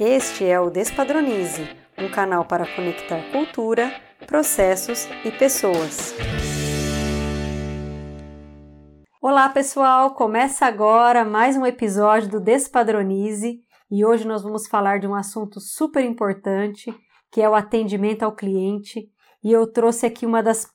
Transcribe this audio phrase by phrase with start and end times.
[0.00, 3.90] Este é o Despadronize, um canal para conectar cultura,
[4.28, 6.14] processos e pessoas.
[9.20, 10.14] Olá, pessoal!
[10.14, 15.58] Começa agora mais um episódio do Despadronize e hoje nós vamos falar de um assunto
[15.60, 16.94] super importante
[17.32, 19.10] que é o atendimento ao cliente.
[19.42, 20.68] E eu trouxe aqui uma das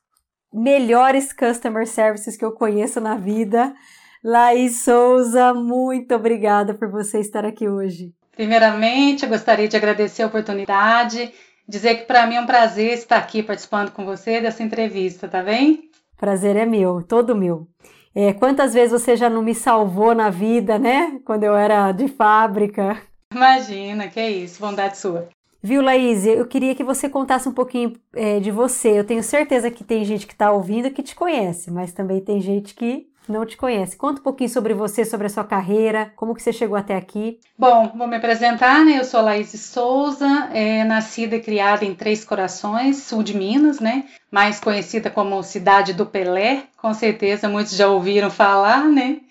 [0.53, 3.73] melhores customer services que eu conheço na vida.
[4.21, 8.13] Laís Souza, muito obrigada por você estar aqui hoje.
[8.35, 11.31] Primeiramente, eu gostaria de agradecer a oportunidade,
[11.67, 15.43] dizer que para mim é um prazer estar aqui participando com você dessa entrevista, tá
[15.43, 15.89] bem?
[16.17, 17.67] Prazer é meu, todo meu.
[18.15, 21.19] É, quantas vezes você já não me salvou na vida, né?
[21.25, 23.01] Quando eu era de fábrica.
[23.33, 25.29] Imagina, que é isso, bondade sua.
[25.61, 26.25] Viu, Laís?
[26.25, 28.99] Eu queria que você contasse um pouquinho é, de você.
[28.99, 32.41] Eu tenho certeza que tem gente que está ouvindo que te conhece, mas também tem
[32.41, 33.95] gente que não te conhece.
[33.95, 37.39] Conta um pouquinho sobre você, sobre a sua carreira, como que você chegou até aqui.
[37.57, 38.99] Bom, vou me apresentar, né?
[38.99, 44.05] Eu sou Laís Souza, é, nascida e criada em Três Corações, sul de Minas, né?
[44.31, 49.21] Mais conhecida como Cidade do Pelé, com certeza muitos já ouviram falar, né?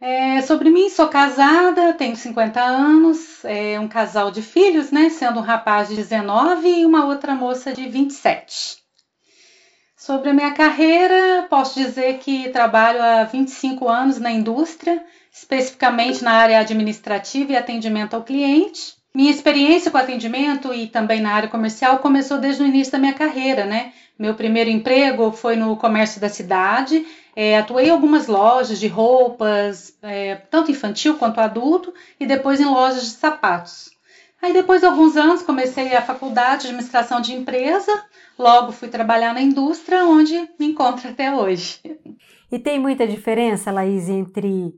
[0.00, 5.10] É, sobre mim, sou casada, tenho 50 anos, é um casal de filhos, né?
[5.10, 8.79] Sendo um rapaz de 19 e uma outra moça de 27.
[10.00, 16.32] Sobre a minha carreira, posso dizer que trabalho há 25 anos na indústria, especificamente na
[16.32, 18.94] área administrativa e atendimento ao cliente.
[19.14, 23.12] Minha experiência com atendimento e também na área comercial começou desde o início da minha
[23.12, 23.92] carreira, né?
[24.18, 27.06] Meu primeiro emprego foi no comércio da cidade.
[27.36, 32.64] É, atuei em algumas lojas de roupas, é, tanto infantil quanto adulto, e depois em
[32.64, 33.90] lojas de sapatos.
[34.42, 37.92] Aí depois de alguns anos comecei a faculdade de administração de empresa,
[38.38, 41.80] logo fui trabalhar na indústria, onde me encontro até hoje.
[42.50, 44.74] E tem muita diferença, Laís, entre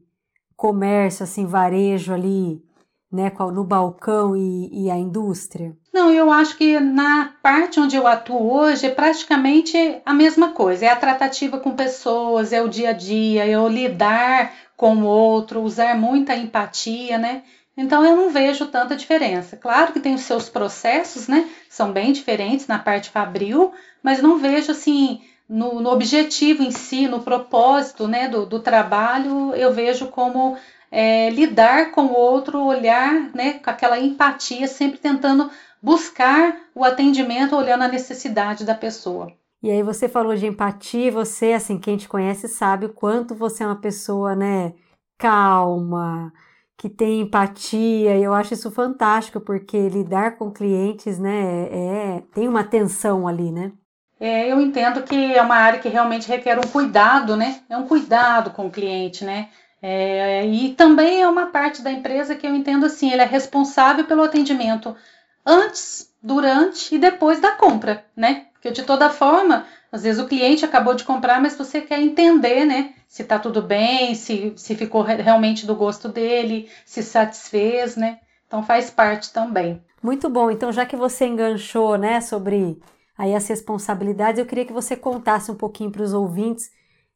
[0.57, 2.63] comércio, assim, varejo ali,
[3.11, 5.77] né, no balcão e, e, a indústria?
[5.93, 10.87] Não, eu acho que na parte onde eu atuo hoje é praticamente a mesma coisa.
[10.87, 15.05] É a tratativa com pessoas, é o dia a dia, é o lidar com o
[15.05, 17.43] outro, usar muita empatia, né?
[17.77, 19.57] Então eu não vejo tanta diferença.
[19.57, 21.49] Claro que tem os seus processos, né?
[21.69, 23.73] São bem diferentes na parte fabril,
[24.03, 25.23] mas não vejo assim
[25.53, 30.57] no, no objetivo em si, no propósito, né, do, do trabalho, eu vejo como
[30.91, 35.51] é, lidar com o outro, olhar, né, com aquela empatia, sempre tentando
[35.83, 39.31] buscar o atendimento, olhando a necessidade da pessoa.
[39.63, 43.63] E aí você falou de empatia, você, assim, quem te conhece sabe o quanto você
[43.63, 44.73] é uma pessoa, né,
[45.19, 46.33] calma,
[46.83, 52.65] que tem empatia, eu acho isso fantástico, porque lidar com clientes, né, é, tem uma
[52.65, 53.71] tensão ali, né?
[54.19, 57.61] É, eu entendo que é uma área que realmente requer um cuidado, né?
[57.71, 59.49] É um cuidado com o cliente, né?
[59.81, 64.05] É, e também é uma parte da empresa que eu entendo assim, ele é responsável
[64.05, 64.97] pelo atendimento
[65.47, 68.47] antes, durante e depois da compra, né?
[68.55, 72.65] Porque de toda forma, às vezes o cliente acabou de comprar, mas você quer entender,
[72.65, 72.95] né?
[73.07, 78.19] Se tá tudo bem, se, se ficou realmente do gosto dele, se satisfez, né?
[78.47, 79.83] Então faz parte também.
[80.03, 80.51] Muito bom.
[80.51, 82.81] Então, já que você enganchou, né, sobre
[83.17, 86.71] aí as responsabilidades, eu queria que você contasse um pouquinho para os ouvintes,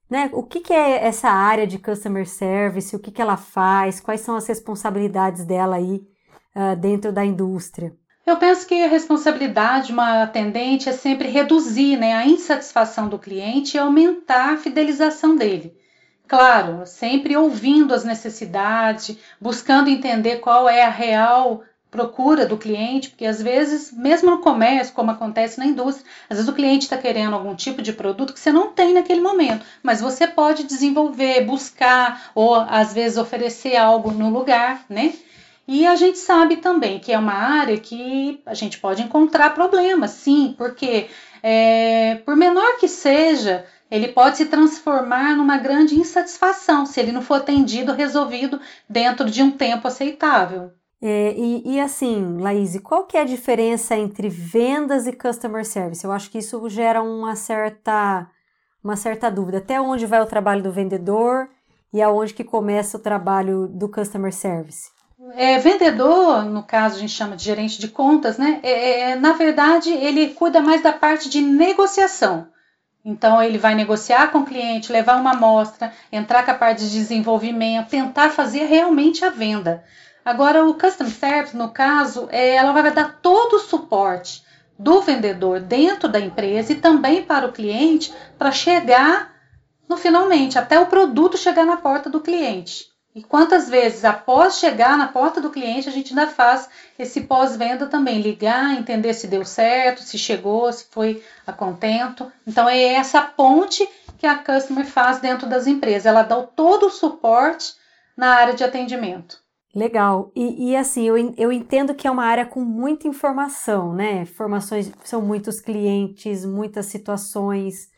[0.08, 3.98] né, o que, que, é essa área de customer service, o que, que ela faz,
[3.98, 6.06] quais são as responsabilidades dela aí
[6.54, 7.92] uh, dentro da indústria.
[8.26, 13.20] Eu penso que a responsabilidade de uma atendente é sempre reduzir né, a insatisfação do
[13.20, 15.72] cliente e aumentar a fidelização dele.
[16.26, 23.24] Claro, sempre ouvindo as necessidades, buscando entender qual é a real procura do cliente, porque
[23.24, 27.34] às vezes, mesmo no comércio, como acontece na indústria, às vezes o cliente está querendo
[27.34, 32.32] algum tipo de produto que você não tem naquele momento, mas você pode desenvolver, buscar
[32.34, 35.14] ou às vezes oferecer algo no lugar, né?
[35.68, 40.12] E a gente sabe também que é uma área que a gente pode encontrar problemas,
[40.12, 41.08] sim, porque
[41.42, 47.22] é, por menor que seja, ele pode se transformar numa grande insatisfação se ele não
[47.22, 50.70] for atendido, resolvido dentro de um tempo aceitável.
[51.02, 56.04] É, e, e, assim, Laís, qual que é a diferença entre vendas e customer service?
[56.04, 58.28] Eu acho que isso gera uma certa,
[58.82, 59.58] uma certa dúvida.
[59.58, 61.48] Até onde vai o trabalho do vendedor
[61.92, 64.95] e aonde que começa o trabalho do customer service?
[65.34, 68.60] É, vendedor, no caso a gente chama de gerente de contas, né?
[68.62, 72.48] É, é, na verdade, ele cuida mais da parte de negociação.
[73.04, 76.90] Então, ele vai negociar com o cliente, levar uma amostra, entrar com a parte de
[76.90, 79.84] desenvolvimento, tentar fazer realmente a venda.
[80.24, 84.44] Agora, o Custom Service, no caso, é, ela vai dar todo o suporte
[84.78, 89.34] do vendedor dentro da empresa e também para o cliente para chegar
[89.88, 92.95] no finalmente, até o produto chegar na porta do cliente.
[93.16, 96.68] E quantas vezes, após chegar na porta do cliente, a gente ainda faz
[96.98, 102.30] esse pós-venda também, ligar, entender se deu certo, se chegou, se foi a contento.
[102.46, 106.04] Então é essa ponte que a customer faz dentro das empresas.
[106.04, 107.72] Ela dá todo o suporte
[108.14, 109.38] na área de atendimento.
[109.74, 110.30] Legal.
[110.36, 114.22] E, e, assim, eu, eu entendo que é uma área com muita informação, né?
[114.22, 117.88] Informações, são muitos clientes, muitas situações,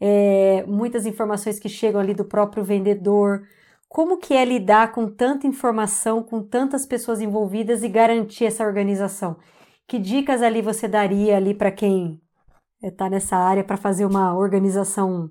[0.00, 3.46] é, muitas informações que chegam ali do próprio vendedor.
[3.94, 9.36] Como que é lidar com tanta informação, com tantas pessoas envolvidas e garantir essa organização?
[9.86, 12.20] Que dicas ali você daria ali para quem
[12.82, 15.30] está nessa área para fazer uma organização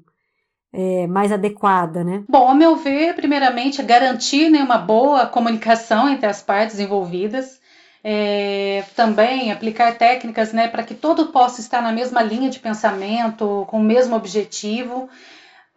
[0.72, 2.24] é, mais adequada, né?
[2.30, 7.60] Bom, a meu ver, primeiramente, é garantir né, uma boa comunicação entre as partes envolvidas.
[8.02, 13.66] É, também aplicar técnicas né, para que todo possa estar na mesma linha de pensamento,
[13.68, 15.10] com o mesmo objetivo.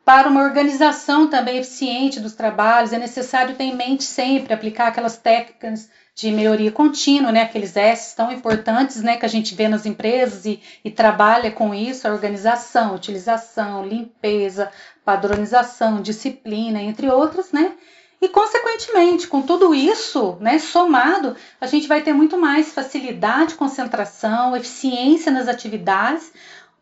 [0.06, 5.16] Para uma organização também eficiente dos trabalhos, é necessário ter em mente sempre aplicar aquelas
[5.16, 9.84] técnicas de melhoria contínua, né, aqueles S tão importantes né, que a gente vê nas
[9.84, 14.70] empresas e, e trabalha com isso, a organização, utilização, limpeza,
[15.04, 17.72] padronização, disciplina, entre outras, né?
[18.20, 24.56] E, consequentemente, com tudo isso né, somado, a gente vai ter muito mais facilidade, concentração,
[24.56, 26.32] eficiência nas atividades,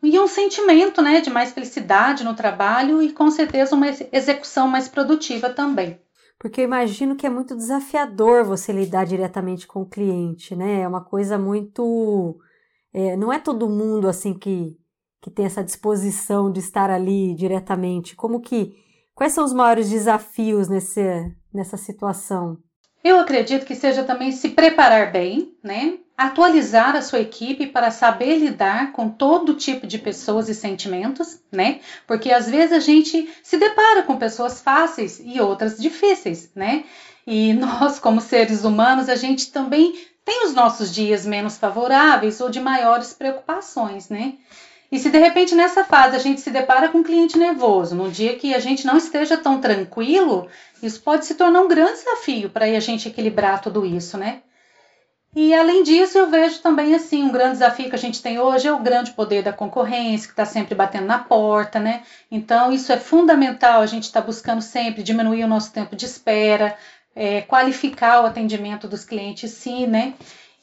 [0.05, 4.87] e um sentimento né, de mais felicidade no trabalho e com certeza uma execução mais
[4.87, 5.99] produtiva também.
[6.37, 10.81] Porque eu imagino que é muito desafiador você lidar diretamente com o cliente, né?
[10.81, 12.37] É uma coisa muito.
[12.93, 14.77] É, não é todo mundo assim que,
[15.21, 18.15] que tem essa disposição de estar ali diretamente.
[18.15, 18.75] Como que.
[19.15, 21.01] Quais são os maiores desafios nesse,
[21.53, 22.57] nessa situação?
[23.05, 25.99] Eu acredito que seja também se preparar bem, né?
[26.17, 31.81] atualizar a sua equipe para saber lidar com todo tipo de pessoas e sentimentos, né?
[32.07, 36.85] Porque às vezes a gente se depara com pessoas fáceis e outras difíceis, né?
[37.27, 39.93] E nós, como seres humanos, a gente também
[40.23, 44.35] tem os nossos dias menos favoráveis ou de maiores preocupações, né?
[44.95, 48.09] E se de repente nessa fase a gente se depara com um cliente nervoso, num
[48.09, 50.47] dia que a gente não esteja tão tranquilo,
[50.81, 54.41] isso pode se tornar um grande desafio para a gente equilibrar tudo isso, né?
[55.35, 58.69] E além disso, eu vejo também assim um grande desafio que a gente tem hoje
[58.69, 62.03] é o grande poder da concorrência, que está sempre batendo na porta, né?
[62.31, 66.77] Então, isso é fundamental, a gente está buscando sempre diminuir o nosso tempo de espera,
[67.13, 70.13] é, qualificar o atendimento dos clientes, sim, né?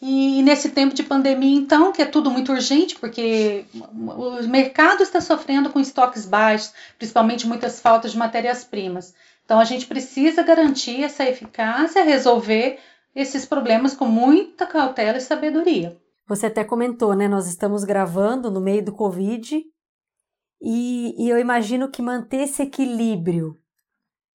[0.04, 5.20] E nesse tempo de pandemia, então, que é tudo muito urgente, porque o mercado está
[5.20, 9.14] sofrendo com estoques baixos, principalmente muitas faltas de matérias-primas.
[9.44, 12.80] Então, a gente precisa garantir essa eficácia, resolver
[13.14, 15.96] esses problemas com muita cautela e sabedoria.
[16.26, 17.28] Você até comentou, né?
[17.28, 19.64] Nós estamos gravando no meio do Covid
[20.60, 23.56] e, e eu imagino que manter esse equilíbrio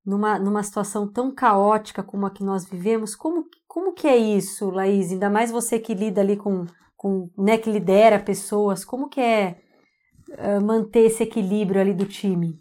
[0.06, 3.46] numa, numa situação tão caótica como a que nós vivemos, como,
[3.78, 5.12] como que é isso, Laís?
[5.12, 6.66] Ainda mais você que lida ali com,
[6.96, 9.56] com né, que lidera pessoas, como que é
[10.32, 12.60] uh, manter esse equilíbrio ali do time?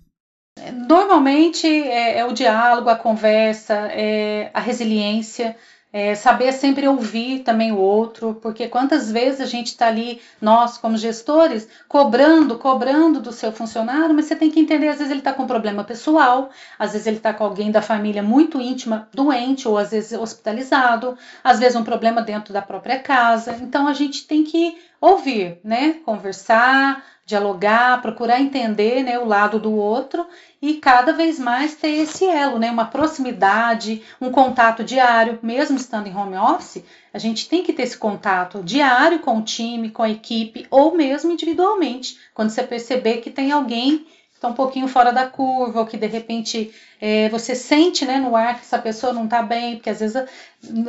[0.87, 5.57] Normalmente é, é o diálogo, a conversa, é a resiliência,
[5.97, 10.77] é, saber sempre ouvir também o outro, porque quantas vezes a gente está ali, nós
[10.77, 15.21] como gestores, cobrando, cobrando do seu funcionário, mas você tem que entender, às vezes ele
[15.21, 19.09] está com um problema pessoal, às vezes ele está com alguém da família muito íntima
[19.11, 23.57] doente, ou às vezes hospitalizado, às vezes um problema dentro da própria casa.
[23.63, 25.95] Então a gente tem que ouvir, né?
[26.05, 30.25] Conversar, dialogar, procurar entender né, o lado do outro
[30.63, 36.07] e cada vez mais ter esse elo, né, uma proximidade, um contato diário, mesmo estando
[36.07, 40.05] em home office, a gente tem que ter esse contato diário com o time, com
[40.05, 44.87] a equipe ou mesmo individualmente, quando você perceber que tem alguém que está um pouquinho
[44.87, 48.79] fora da curva ou que de repente é, você sente né, no ar que essa
[48.79, 50.23] pessoa não está bem, porque às vezes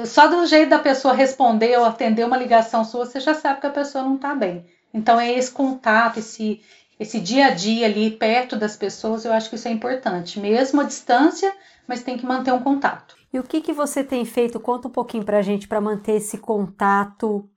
[0.05, 3.65] só do jeito da pessoa responder ou atender uma ligação sua, você já sabe que
[3.65, 4.63] a pessoa não está bem.
[4.93, 6.61] Então é esse contato, esse,
[6.99, 10.81] esse dia a dia ali perto das pessoas, eu acho que isso é importante, mesmo
[10.81, 11.53] à distância,
[11.87, 13.15] mas tem que manter um contato.
[13.31, 14.59] E o que, que você tem feito?
[14.59, 17.49] Conta um pouquinho para a gente para manter esse contato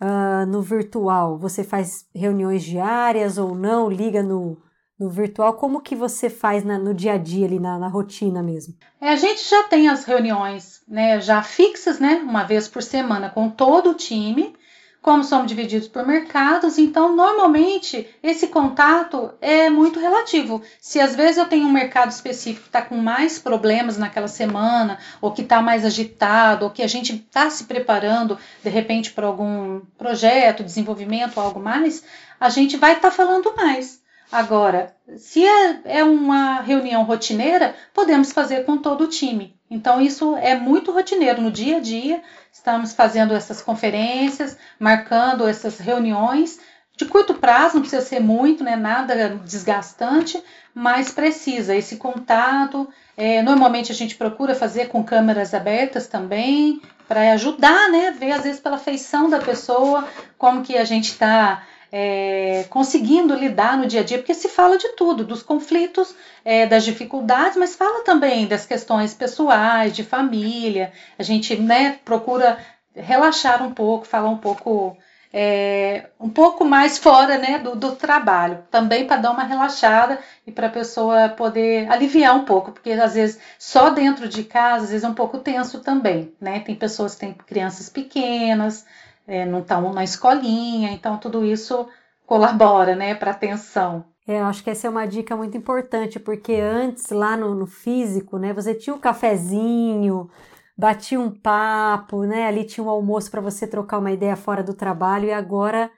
[0.00, 1.38] uh, no virtual.
[1.38, 3.90] Você faz reuniões diárias ou não?
[3.90, 4.56] Liga no,
[4.98, 5.54] no virtual?
[5.54, 8.74] Como que você faz na, no dia a dia ali na, na rotina mesmo?
[9.00, 13.30] É, a gente já tem as reuniões, né, já fixas, né, uma vez por semana
[13.30, 14.54] com todo o time
[15.00, 20.62] como somos divididos por mercados, então normalmente esse contato é muito relativo.
[20.80, 24.98] Se às vezes eu tenho um mercado específico que está com mais problemas naquela semana,
[25.20, 29.26] ou que está mais agitado, ou que a gente está se preparando de repente para
[29.26, 32.02] algum projeto, desenvolvimento, algo mais,
[32.38, 34.00] a gente vai estar tá falando mais.
[34.30, 40.36] Agora, se é, é uma reunião rotineira, podemos fazer com todo o time Então, isso
[40.36, 42.22] é muito rotineiro no dia a dia.
[42.52, 46.58] Estamos fazendo essas conferências, marcando essas reuniões
[46.98, 50.42] de curto prazo, não precisa ser muito, né, nada desgastante,
[50.74, 52.88] mas precisa esse contato.
[53.16, 58.42] É, normalmente a gente procura fazer com câmeras abertas também, para ajudar, né, ver às
[58.42, 64.00] vezes pela feição da pessoa, como que a gente está é, conseguindo lidar no dia
[64.00, 66.14] a dia, porque se fala de tudo, dos conflitos,
[66.44, 70.92] é, das dificuldades, mas fala também das questões pessoais, de família.
[71.18, 72.58] A gente né, procura
[72.94, 74.96] relaxar um pouco, falar um pouco.
[75.30, 80.50] É, um pouco mais fora né, do, do trabalho, também para dar uma relaxada e
[80.50, 84.90] para a pessoa poder aliviar um pouco, porque às vezes só dentro de casa, às
[84.90, 86.60] vezes é um pouco tenso também, né?
[86.60, 88.86] Tem pessoas que têm crianças pequenas,
[89.28, 91.86] é, não estão na escolinha, então tudo isso
[92.26, 94.06] colabora, né, para a atenção.
[94.26, 97.66] É, eu acho que essa é uma dica muito importante, porque antes, lá no, no
[97.66, 100.30] físico, né, você tinha o um cafezinho,
[100.76, 104.74] batia um papo, né, ali tinha um almoço para você trocar uma ideia fora do
[104.74, 105.90] trabalho, e agora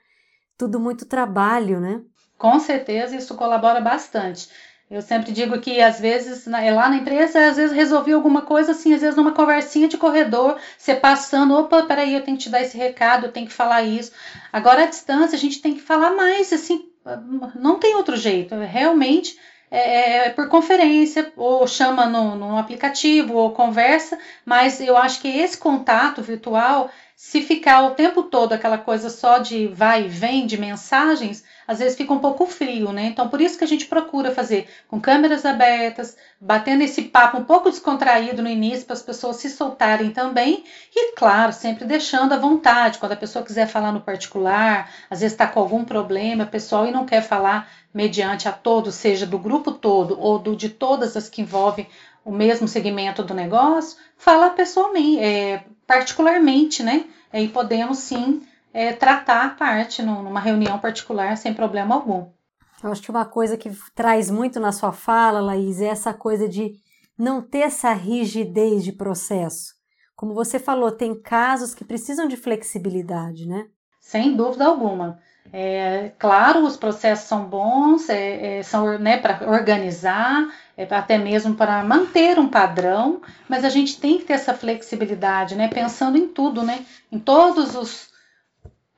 [0.57, 2.01] tudo muito trabalho, né?
[2.37, 4.49] Com certeza isso colabora bastante.
[4.91, 8.93] Eu sempre digo que às vezes lá na empresa, às vezes resolvi alguma coisa assim,
[8.93, 12.61] às vezes numa conversinha de corredor, você passando, opa, peraí, eu tenho que te dar
[12.61, 14.11] esse recado, eu tenho que falar isso.
[14.51, 16.89] Agora à distância a gente tem que falar mais, assim,
[17.55, 18.53] não tem outro jeito.
[18.55, 19.39] Realmente
[19.71, 25.29] é, é por conferência, ou chama no, no aplicativo, ou conversa, mas eu acho que
[25.29, 30.45] esse contato virtual, se ficar o tempo todo aquela coisa só de vai e vem
[30.45, 33.05] de mensagens, às vezes fica um pouco frio, né?
[33.05, 37.45] Então, por isso que a gente procura fazer com câmeras abertas, batendo esse papo um
[37.45, 42.37] pouco descontraído no início, para as pessoas se soltarem também, e claro, sempre deixando à
[42.37, 46.85] vontade, quando a pessoa quiser falar no particular, às vezes está com algum problema pessoal
[46.85, 51.15] e não quer falar mediante a todos, seja do grupo todo ou do de todas
[51.15, 51.87] as que envolvem
[52.25, 57.05] o mesmo segmento do negócio, fala pessoalmente, é, particularmente, né?
[57.31, 58.41] Aí podemos sim
[58.73, 62.27] é, tratar a parte numa reunião particular sem problema algum.
[62.83, 66.49] Eu acho que uma coisa que traz muito na sua fala, Laís, é essa coisa
[66.49, 66.73] de
[67.17, 69.75] não ter essa rigidez de processo.
[70.15, 73.67] Como você falou, tem casos que precisam de flexibilidade, né?
[73.99, 75.19] Sem dúvida alguma.
[75.53, 80.47] É, claro, os processos são bons, é, é, são né, para organizar,
[80.77, 85.55] é, até mesmo para manter um padrão, mas a gente tem que ter essa flexibilidade,
[85.55, 88.10] né, pensando em tudo, né, em todos os,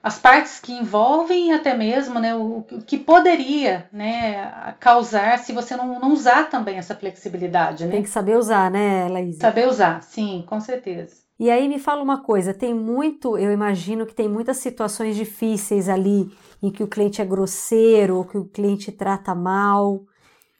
[0.03, 5.77] as partes que envolvem até mesmo né, o, o que poderia né, causar se você
[5.77, 7.85] não, não, usar também essa flexibilidade.
[7.85, 7.91] Né?
[7.91, 9.37] Tem que saber usar, né, Laís?
[9.37, 11.23] Saber usar, sim, com certeza.
[11.39, 15.87] E aí me fala uma coisa, tem muito, eu imagino que tem muitas situações difíceis
[15.87, 16.29] ali
[16.61, 20.01] em que o cliente é grosseiro ou que o cliente trata mal.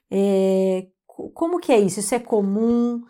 [0.10, 0.88] É,
[1.34, 2.00] como que é isso?
[2.00, 3.04] Isso é comum?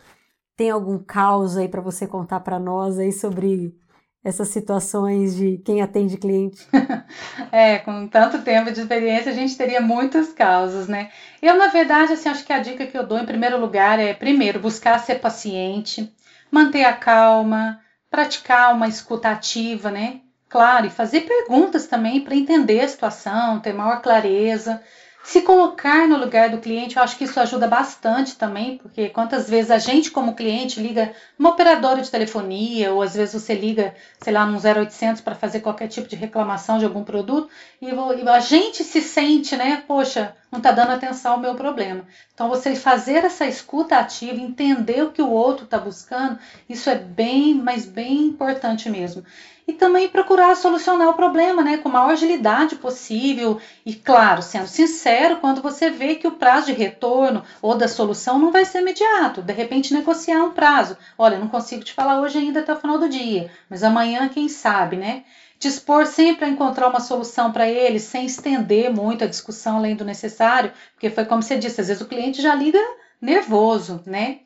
[0.58, 3.76] Tem algum caos aí para você contar para nós aí sobre
[4.24, 6.66] essas situações de quem atende cliente?
[7.52, 11.12] é, com tanto tempo de experiência, a gente teria muitos casos, né?
[11.42, 14.14] Eu, na verdade, assim, acho que a dica que eu dou em primeiro lugar é,
[14.14, 16.14] primeiro, buscar ser paciente,
[16.50, 20.22] manter a calma, praticar uma escuta ativa, né?
[20.48, 24.82] Claro, e fazer perguntas também para entender a situação, ter maior clareza.
[25.26, 29.50] Se colocar no lugar do cliente, eu acho que isso ajuda bastante também, porque quantas
[29.50, 33.96] vezes a gente, como cliente, liga uma operadora de telefonia, ou às vezes você liga,
[34.22, 37.50] sei lá, num 0800 para fazer qualquer tipo de reclamação de algum produto,
[37.82, 37.90] e
[38.30, 42.06] a gente se sente, né, poxa, não está dando atenção ao meu problema.
[42.34, 46.38] Então, você fazer essa escuta ativa, entender o que o outro está buscando,
[46.70, 49.24] isso é bem, mas bem importante mesmo
[49.68, 54.68] e também procurar solucionar o problema, né, com a maior agilidade possível e, claro, sendo
[54.68, 58.82] sincero quando você vê que o prazo de retorno ou da solução não vai ser
[58.82, 59.42] imediato.
[59.42, 60.98] De repente, negociar um prazo.
[61.18, 64.50] Olha, não consigo te falar hoje ainda até o final do dia, mas amanhã, quem
[64.50, 65.24] sabe, né?
[65.64, 70.04] Dispor sempre a encontrar uma solução para ele, sem estender muito a discussão além do
[70.04, 72.80] necessário, porque foi como você disse, às vezes o cliente já liga
[73.22, 74.40] nervoso, né?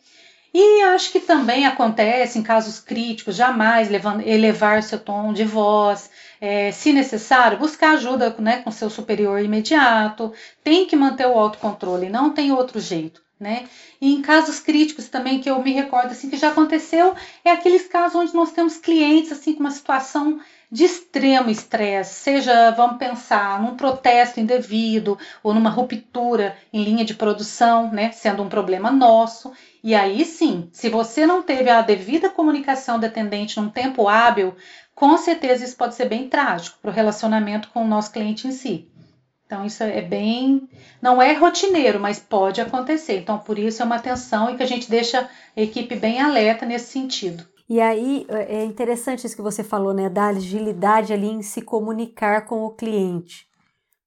[0.54, 6.08] E acho que também acontece em casos críticos, jamais elevar seu tom de voz,
[6.40, 10.32] é, se necessário, buscar ajuda né, com seu superior imediato,
[10.64, 13.26] tem que manter o autocontrole, não tem outro jeito.
[13.40, 13.68] Né?
[14.02, 17.88] E em casos críticos também que eu me recordo assim que já aconteceu é aqueles
[17.88, 20.40] casos onde nós temos clientes assim com uma situação
[20.72, 27.14] de extremo estresse, seja, vamos pensar, num protesto indevido ou numa ruptura em linha de
[27.14, 29.54] produção, né, sendo um problema nosso.
[29.84, 34.56] E aí sim, se você não teve a devida comunicação do atendente num tempo hábil,
[34.94, 38.52] com certeza isso pode ser bem trágico para o relacionamento com o nosso cliente em
[38.52, 38.90] si.
[39.46, 40.68] Então isso é bem,
[41.02, 43.20] não é rotineiro, mas pode acontecer.
[43.20, 46.66] Então por isso é uma atenção e que a gente deixa a equipe bem alerta
[46.66, 47.48] nesse sentido.
[47.70, 52.46] E aí é interessante isso que você falou, né, da agilidade ali em se comunicar
[52.46, 53.46] com o cliente.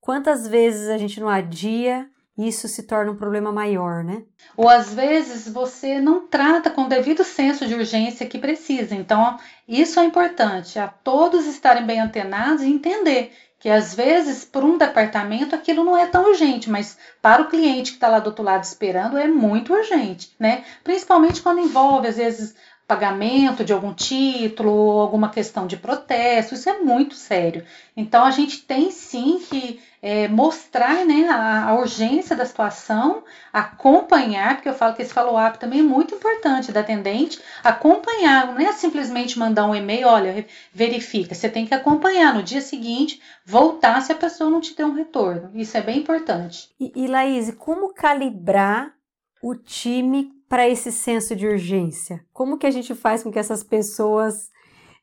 [0.00, 4.23] Quantas vezes a gente não adia isso se torna um problema maior, né?
[4.57, 8.95] Ou às vezes você não trata com o devido senso de urgência que precisa.
[8.95, 9.37] Então,
[9.69, 14.79] isso é importante, a todos estarem bem antenados e entender que às vezes, por um
[14.79, 18.43] departamento, aquilo não é tão urgente, mas para o cliente que está lá do outro
[18.43, 20.64] lado esperando, é muito urgente, né?
[20.83, 22.55] Principalmente quando envolve, às vezes,
[22.90, 27.64] pagamento de algum título alguma questão de protesto, isso é muito sério.
[27.97, 34.56] Então a gente tem sim que é, mostrar né, a, a, urgência da situação, acompanhar,
[34.56, 38.73] porque eu falo que esse follow-up também é muito importante da atendente, acompanhar, não é
[38.73, 44.11] simplesmente mandar um e-mail, olha, verifica, você tem que acompanhar no dia seguinte, voltar se
[44.11, 45.50] a pessoa não te deu um retorno.
[45.54, 46.70] Isso é bem importante.
[46.80, 48.92] E, e Laís, como calibrar
[49.40, 52.25] o time para esse senso de urgência?
[52.33, 54.50] Como que a gente faz com que essas pessoas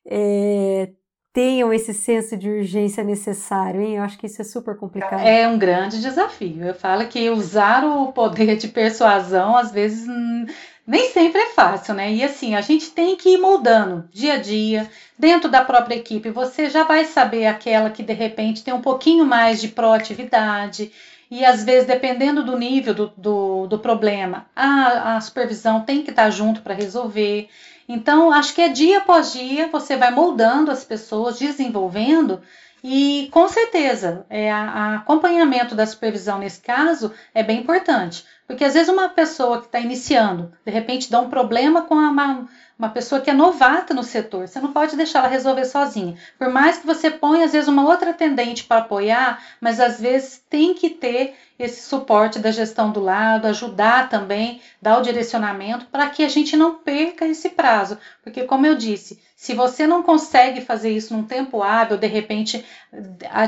[0.05, 0.89] é,
[1.31, 3.95] tenham esse senso de urgência necessário, hein?
[3.95, 5.25] Eu acho que isso é super complicado.
[5.25, 6.65] É um grande desafio.
[6.65, 10.45] Eu falo que usar o poder de persuasão, às vezes, hum,
[10.85, 12.11] nem sempre é fácil, né?
[12.11, 16.29] E assim, a gente tem que ir moldando dia a dia, dentro da própria equipe.
[16.29, 20.91] Você já vai saber aquela que de repente tem um pouquinho mais de proatividade
[21.29, 26.09] e às vezes, dependendo do nível do, do, do problema, a, a supervisão tem que
[26.09, 27.49] estar junto para resolver.
[27.87, 32.41] Então, acho que é dia após dia você vai moldando as pessoas, desenvolvendo,
[32.83, 38.23] e com certeza, é, a, a acompanhamento da supervisão nesse caso é bem importante.
[38.47, 42.47] Porque às vezes uma pessoa que está iniciando, de repente dá um problema com uma,
[42.79, 44.47] uma pessoa que é novata no setor.
[44.47, 46.15] Você não pode deixar ela resolver sozinha.
[46.39, 50.41] Por mais que você ponha, às vezes, uma outra atendente para apoiar, mas às vezes
[50.49, 56.07] tem que ter esse suporte da gestão do lado, ajudar também, dar o direcionamento para
[56.09, 57.97] que a gente não perca esse prazo.
[58.23, 62.63] Porque, como eu disse, se você não consegue fazer isso num tempo hábil, de repente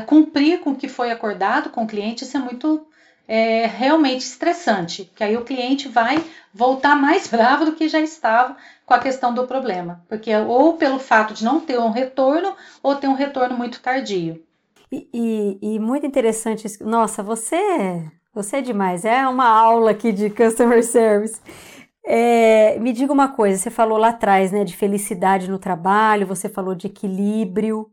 [0.07, 2.85] cumprir com o que foi acordado com o cliente, isso é muito
[3.29, 6.19] é, realmente estressante, que aí o cliente vai
[6.51, 10.97] voltar mais bravo do que já estava com a questão do problema, porque ou pelo
[10.97, 14.43] fato de não ter um retorno ou ter um retorno muito tardio.
[14.91, 20.31] E, e, e muito interessante, nossa, você, você é demais, é uma aula aqui de
[20.31, 21.39] customer service.
[22.03, 26.49] É, me diga uma coisa, você falou lá atrás, né, de felicidade no trabalho, você
[26.49, 27.91] falou de equilíbrio.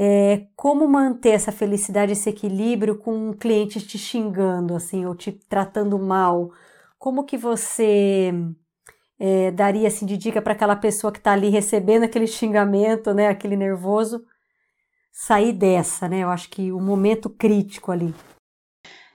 [0.00, 5.32] É, como manter essa felicidade, esse equilíbrio com um cliente te xingando, assim, ou te
[5.32, 6.52] tratando mal?
[7.00, 8.32] Como que você
[9.18, 13.26] é, daria assim de dica para aquela pessoa que está ali recebendo aquele xingamento, né,
[13.26, 14.24] aquele nervoso,
[15.10, 16.20] sair dessa, né?
[16.20, 18.14] Eu acho que o momento crítico ali.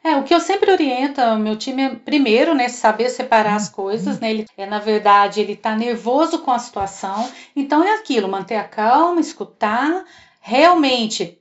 [0.03, 3.69] É, o que eu sempre oriento o meu time é, primeiro, né, saber separar as
[3.69, 4.31] coisas, né?
[4.31, 8.65] Ele, é, na verdade, ele tá nervoso com a situação, então é aquilo, manter a
[8.65, 10.03] calma, escutar,
[10.45, 11.39] realmente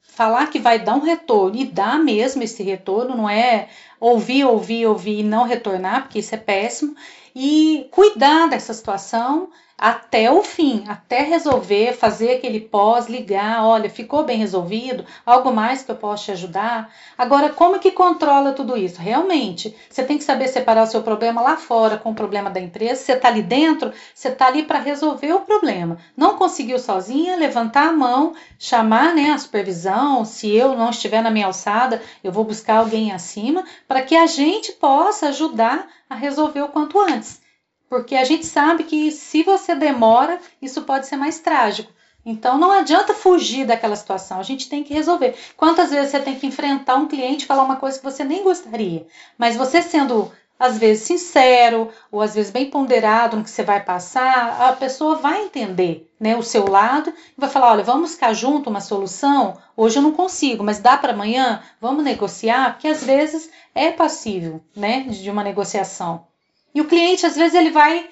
[0.00, 3.68] falar que vai dar um retorno e dar mesmo esse retorno, não é
[4.00, 6.96] ouvir, ouvir, ouvir e não retornar, porque isso é péssimo,
[7.34, 14.24] e cuidar dessa situação até o fim, até resolver, fazer aquele pós, ligar, olha, ficou
[14.24, 16.92] bem resolvido, algo mais que eu posso te ajudar.
[17.16, 19.00] Agora, como que controla tudo isso?
[19.00, 22.58] Realmente, você tem que saber separar o seu problema lá fora com o problema da
[22.58, 22.96] empresa.
[22.96, 25.98] Você está ali dentro, você está ali para resolver o problema.
[26.16, 30.24] Não conseguiu sozinha, levantar a mão, chamar né, a supervisão.
[30.24, 34.26] Se eu não estiver na minha alçada, eu vou buscar alguém acima para que a
[34.26, 37.46] gente possa ajudar a resolver o quanto antes.
[37.88, 41.92] Porque a gente sabe que se você demora, isso pode ser mais trágico.
[42.24, 45.34] Então não adianta fugir daquela situação, a gente tem que resolver.
[45.56, 48.42] Quantas vezes você tem que enfrentar um cliente e falar uma coisa que você nem
[48.42, 49.06] gostaria,
[49.38, 53.82] mas você sendo às vezes sincero ou às vezes bem ponderado no que você vai
[53.82, 58.32] passar, a pessoa vai entender, né, o seu lado e vai falar, olha, vamos ficar
[58.32, 59.56] junto uma solução.
[59.76, 64.60] Hoje eu não consigo, mas dá para amanhã, vamos negociar, porque às vezes é passível,
[64.74, 66.26] né, de uma negociação.
[66.78, 68.08] E o cliente, às vezes, ele vai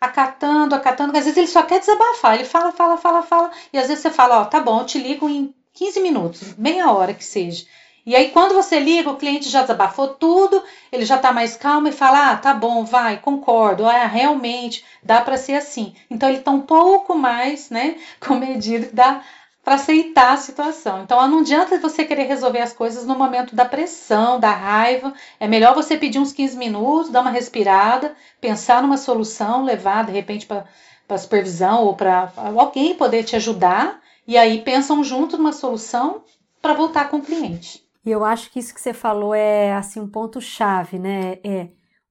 [0.00, 2.34] acatando, acatando, às vezes ele só quer desabafar.
[2.34, 3.50] Ele fala, fala, fala, fala.
[3.70, 6.90] E às vezes você fala, ó, tá bom, eu te ligo em 15 minutos, meia
[6.90, 7.66] hora que seja.
[8.06, 11.88] E aí, quando você liga, o cliente já desabafou tudo, ele já tá mais calmo
[11.88, 15.92] e fala: Ah, tá bom, vai, concordo, ah, realmente dá para ser assim.
[16.08, 19.20] Então, ele tá um pouco mais, né, comedido, dá
[19.66, 21.02] para aceitar a situação.
[21.02, 25.12] Então, não adianta você querer resolver as coisas no momento da pressão, da raiva.
[25.40, 30.12] É melhor você pedir uns 15 minutos, dar uma respirada, pensar numa solução, levar de
[30.12, 30.66] repente para
[31.08, 34.00] a supervisão ou para alguém poder te ajudar.
[34.24, 36.22] E aí pensam junto numa solução
[36.62, 37.84] para voltar com o cliente.
[38.04, 41.38] E eu acho que isso que você falou é assim um ponto chave, né?
[41.42, 41.66] É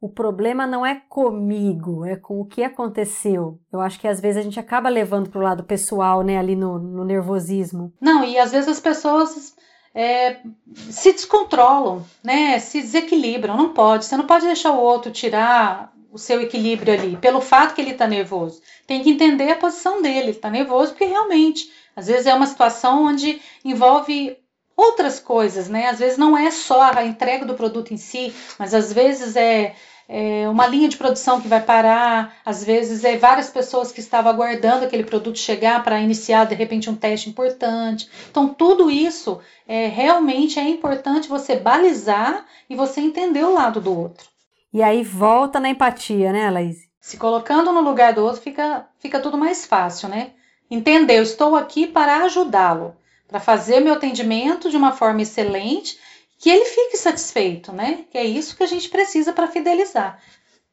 [0.05, 3.59] o problema não é comigo, é com o que aconteceu.
[3.73, 6.55] Eu acho que às vezes a gente acaba levando para o lado pessoal, né, ali
[6.55, 7.91] no, no, nervosismo.
[7.99, 9.55] Não, e às vezes as pessoas
[9.95, 10.37] é,
[10.75, 13.57] se descontrolam, né, se desequilibram.
[13.57, 17.73] Não pode, você não pode deixar o outro tirar o seu equilíbrio ali, pelo fato
[17.73, 18.61] que ele está nervoso.
[18.85, 22.45] Tem que entender a posição dele, ele está nervoso porque realmente, às vezes é uma
[22.45, 24.37] situação onde envolve
[24.75, 25.87] outras coisas, né?
[25.87, 29.75] Às vezes não é só a entrega do produto em si, mas às vezes é
[30.07, 34.31] é uma linha de produção que vai parar, às vezes é várias pessoas que estavam
[34.31, 38.07] aguardando aquele produto chegar para iniciar de repente um teste importante.
[38.29, 43.97] Então, tudo isso é, realmente é importante você balizar e você entender o lado do
[43.97, 44.27] outro.
[44.71, 46.77] E aí volta na empatia, né, Laís?
[46.99, 50.31] Se colocando no lugar do outro fica, fica tudo mais fácil, né?
[50.69, 52.95] Entender, eu estou aqui para ajudá-lo,
[53.27, 55.97] para fazer meu atendimento de uma forma excelente
[56.37, 58.05] que ele fique satisfeito, né?
[58.11, 60.19] Que é isso que a gente precisa para fidelizar.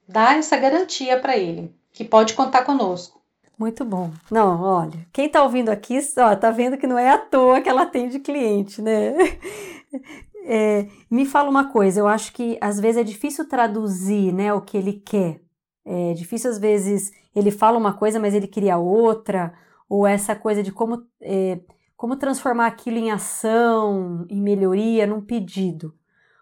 [0.06, 3.22] Dar essa garantia para ele, que pode contar conosco.
[3.58, 4.10] Muito bom.
[4.30, 7.68] Não, olha, quem está ouvindo aqui, ó, tá vendo que não é à toa que
[7.68, 9.14] ela atende cliente, né?
[10.44, 14.60] É, me fala uma coisa, eu acho que às vezes é difícil traduzir, né, o
[14.60, 15.40] que ele quer.
[15.84, 19.54] É difícil às vezes ele fala uma coisa, mas ele queria outra,
[19.88, 21.60] ou essa coisa de como é,
[22.02, 25.94] como transformar aquilo em ação, em melhoria, num pedido.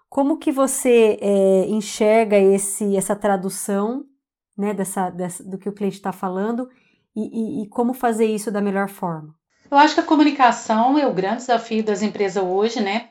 [0.09, 4.07] Como que você é, enxerga esse, essa tradução
[4.57, 6.67] né, dessa, dessa, do que o cliente está falando
[7.15, 9.35] e, e, e como fazer isso da melhor forma?
[9.71, 13.11] Eu acho que a comunicação é o grande desafio das empresas hoje, né?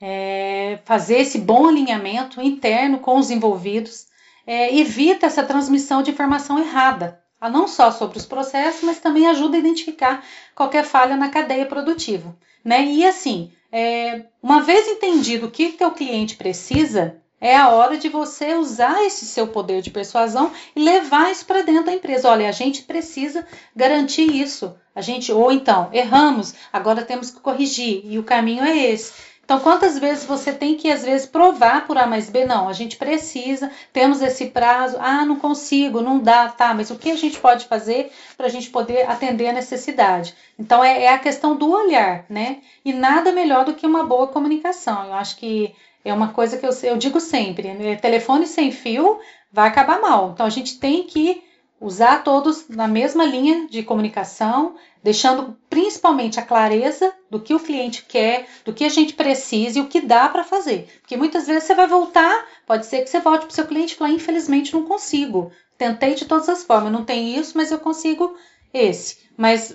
[0.00, 4.06] É fazer esse bom alinhamento interno com os envolvidos
[4.46, 9.56] é, evita essa transmissão de informação errada não só sobre os processos, mas também ajuda
[9.56, 10.24] a identificar
[10.54, 12.36] qualquer falha na cadeia produtiva.
[12.64, 12.84] Né?
[12.84, 18.08] E assim, é, uma vez entendido o que o cliente precisa, é a hora de
[18.08, 22.28] você usar esse seu poder de persuasão e levar isso para dentro da empresa.
[22.28, 24.76] Olha, a gente precisa garantir isso.
[24.94, 29.29] A gente, ou então, erramos, agora temos que corrigir, e o caminho é esse.
[29.50, 32.44] Então, quantas vezes você tem que, às vezes, provar por A mais B?
[32.44, 34.96] Não, a gente precisa, temos esse prazo.
[35.00, 38.48] Ah, não consigo, não dá, tá, mas o que a gente pode fazer para a
[38.48, 40.36] gente poder atender a necessidade?
[40.56, 42.58] Então, é, é, a questão do olhar, né?
[42.84, 45.06] E nada melhor do que uma boa comunicação.
[45.06, 47.96] Eu acho que é uma coisa que eu, eu digo sempre: né?
[47.96, 49.18] telefone sem fio
[49.50, 50.30] vai acabar mal.
[50.32, 51.42] Então, a gente tem que
[51.80, 58.04] usar todos na mesma linha de comunicação, deixando principalmente a clareza do que o cliente
[58.06, 60.88] quer, do que a gente precisa e o que dá para fazer.
[61.00, 63.94] Porque muitas vezes você vai voltar, pode ser que você volte para o seu cliente
[63.94, 65.50] e falar: infelizmente não consigo.
[65.78, 68.36] Tentei de todas as formas, não tem isso, mas eu consigo
[68.74, 69.18] esse.
[69.34, 69.74] Mas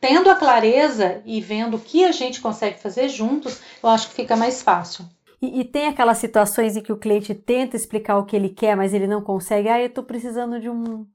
[0.00, 4.14] tendo a clareza e vendo o que a gente consegue fazer juntos, eu acho que
[4.14, 5.04] fica mais fácil.
[5.42, 8.74] E, e, tem aquelas situações em que o cliente tenta explicar o que ele quer,
[8.74, 9.68] mas ele não consegue.
[9.68, 11.06] Ah, eu estou precisando de um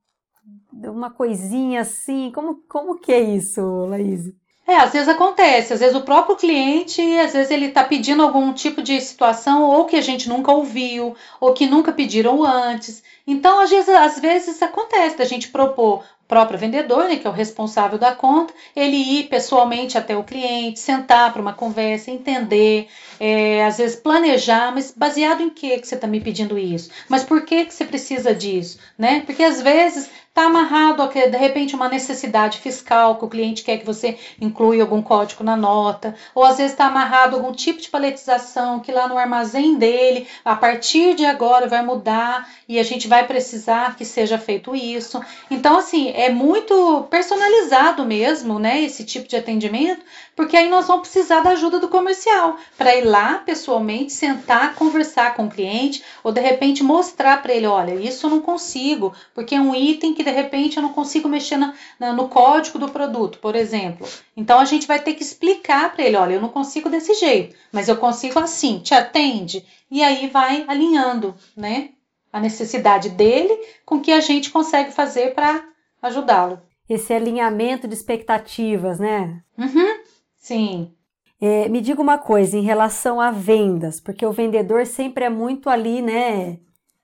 [0.72, 2.32] uma coisinha assim?
[2.34, 4.32] Como, como que é isso, Laís?
[4.70, 8.54] É, às vezes acontece, às vezes o próprio cliente, às vezes ele está pedindo algum
[8.54, 13.02] tipo de situação ou que a gente nunca ouviu, ou que nunca pediram antes.
[13.26, 17.34] Então, às vezes, às vezes acontece da gente propor próprio vendedor, né, que é o
[17.34, 22.88] responsável da conta, ele ir pessoalmente até o cliente, sentar para uma conversa, entender,
[23.20, 26.92] é, às vezes planejar, mas baseado em que que você está me pedindo isso?
[27.10, 29.24] Mas por que que você precisa disso, né?
[29.26, 33.78] Porque às vezes está amarrado a de repente uma necessidade fiscal que o cliente quer
[33.78, 37.90] que você inclua algum código na nota, ou às vezes está amarrado algum tipo de
[37.90, 43.06] paletização que lá no armazém dele, a partir de agora vai mudar e a gente
[43.08, 45.22] vai precisar que seja feito isso.
[45.52, 50.02] Então assim, é muito personalizado mesmo, né, esse tipo de atendimento,
[50.40, 55.36] porque aí nós vamos precisar da ajuda do comercial para ir lá pessoalmente, sentar, conversar
[55.36, 59.54] com o cliente, ou de repente mostrar para ele, olha, isso eu não consigo, porque
[59.54, 62.88] é um item que de repente eu não consigo mexer na, na, no código do
[62.88, 64.08] produto, por exemplo.
[64.34, 67.54] Então a gente vai ter que explicar para ele, olha, eu não consigo desse jeito,
[67.70, 69.66] mas eu consigo assim, te atende?
[69.92, 71.90] E aí vai alinhando, né?
[72.32, 75.66] A necessidade dele com o que a gente consegue fazer para
[76.02, 76.62] ajudá-lo.
[76.90, 79.42] Esse alinhamento de expectativas, né?
[79.58, 79.99] Uhum.
[80.40, 80.94] Sim.
[81.40, 85.70] É, me diga uma coisa em relação a vendas, porque o vendedor sempre é muito
[85.70, 86.60] ali, né?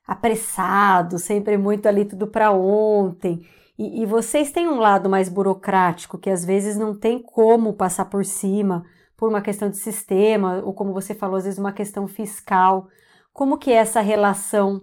[0.07, 3.45] Apressado, sempre muito ali tudo para ontem.
[3.77, 8.05] E, e, vocês têm um lado mais burocrático que às vezes não tem como passar
[8.05, 8.85] por cima
[9.17, 12.87] por uma questão de sistema ou como você falou às vezes uma questão fiscal.
[13.33, 14.81] Como que é essa relação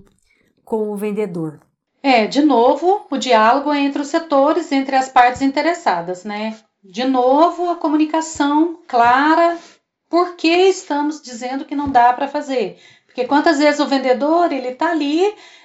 [0.65, 1.61] com o vendedor?
[2.03, 6.57] É, de novo, o diálogo entre os setores, entre as partes interessadas, né?
[6.83, 9.57] De novo, a comunicação clara,
[10.09, 12.79] por que estamos dizendo que não dá para fazer.
[13.07, 15.23] Porque quantas vezes o vendedor ele está ali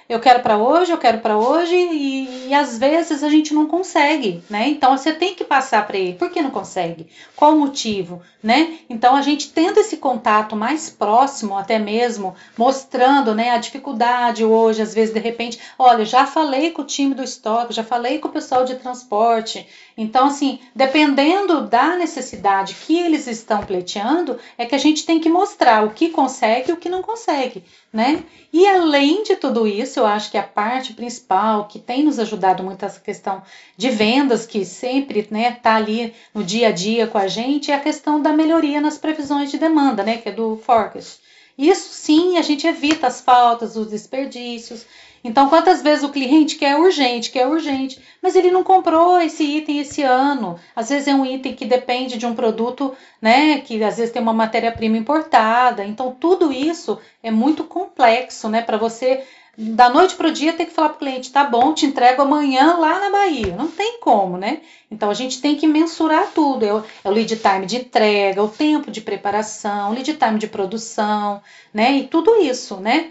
[0.08, 3.66] eu quero para hoje, eu quero para hoje e, e, às vezes a gente não
[3.66, 4.66] consegue, né?
[4.66, 6.14] Então você tem que passar para ele.
[6.14, 7.06] Por que não consegue?
[7.36, 8.78] Qual o motivo, né?
[8.88, 14.80] Então a gente tendo esse contato mais próximo, até mesmo mostrando, né, a dificuldade hoje,
[14.80, 18.28] às vezes de repente, olha, já falei com o time do estoque, já falei com
[18.28, 19.66] o pessoal de transporte.
[19.94, 25.28] Então assim, dependendo da necessidade que eles estão pleiteando, é que a gente tem que
[25.28, 28.22] mostrar o que consegue e o que não consegue, né?
[28.52, 32.62] E além de tudo isso, eu acho que a parte principal que tem nos ajudado
[32.62, 33.42] muito essa questão
[33.76, 37.74] de vendas, que sempre né, tá ali no dia a dia com a gente, é
[37.74, 41.20] a questão da melhoria nas previsões de demanda, né, que é do forecast.
[41.56, 44.86] Isso sim, a gente evita as faltas, os desperdícios.
[45.22, 49.80] Então, quantas vezes o cliente quer urgente, quer urgente, mas ele não comprou esse item
[49.80, 50.58] esse ano.
[50.74, 54.22] Às vezes é um item que depende de um produto, né, que às vezes tem
[54.22, 55.84] uma matéria-prima importada.
[55.84, 59.24] Então, tudo isso é muito complexo, né, para você
[59.60, 62.22] da noite para o dia ter que falar para o cliente, tá bom, te entrego
[62.22, 63.56] amanhã lá na Bahia.
[63.56, 64.60] Não tem como, né?
[64.88, 66.64] Então a gente tem que mensurar tudo.
[66.64, 70.46] É o, é lead time de entrega, o tempo de preparação, o lead time de
[70.46, 71.42] produção,
[71.74, 71.96] né?
[71.96, 73.10] E tudo isso, né?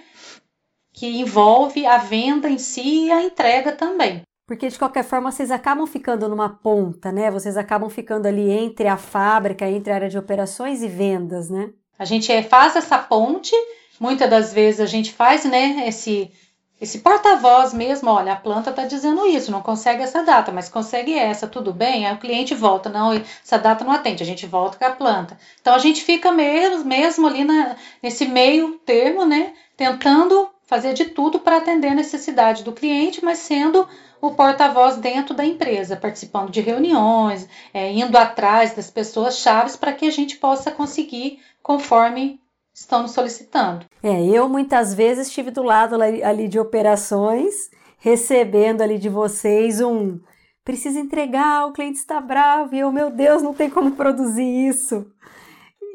[0.98, 4.22] Que envolve a venda em si e a entrega também.
[4.48, 7.30] Porque de qualquer forma vocês acabam ficando numa ponta, né?
[7.30, 11.70] Vocês acabam ficando ali entre a fábrica, entre a área de operações e vendas, né?
[12.00, 13.54] A gente é, faz essa ponte
[14.00, 16.32] Muitas das vezes a gente faz, né, esse
[16.80, 21.12] esse porta-voz mesmo, olha, a planta está dizendo isso, não consegue essa data, mas consegue
[21.12, 22.06] essa, tudo bem?
[22.06, 25.40] Aí o cliente volta, não, essa data não atende, a gente volta com a planta.
[25.60, 31.06] Então a gente fica mesmo, mesmo ali na, nesse meio termo, né, tentando fazer de
[31.06, 33.88] tudo para atender a necessidade do cliente, mas sendo
[34.22, 39.94] o porta-voz dentro da empresa, participando de reuniões, é, indo atrás das pessoas chaves para
[39.94, 42.40] que a gente possa conseguir conforme
[42.74, 43.86] estão nos solicitando.
[44.04, 50.20] É, eu muitas vezes estive do lado ali de operações, recebendo ali de vocês um
[50.66, 55.06] precisa entregar, o cliente está bravo e eu, meu Deus, não tem como produzir isso.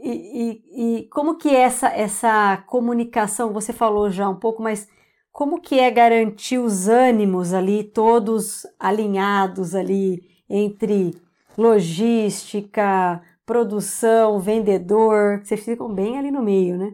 [0.04, 4.88] E, e, como que é essa, essa comunicação, você falou já um pouco, mas
[5.30, 11.14] como que é garantir os ânimos ali, todos alinhados ali entre
[11.56, 16.92] logística, produção, vendedor, vocês ficam bem ali no meio, né?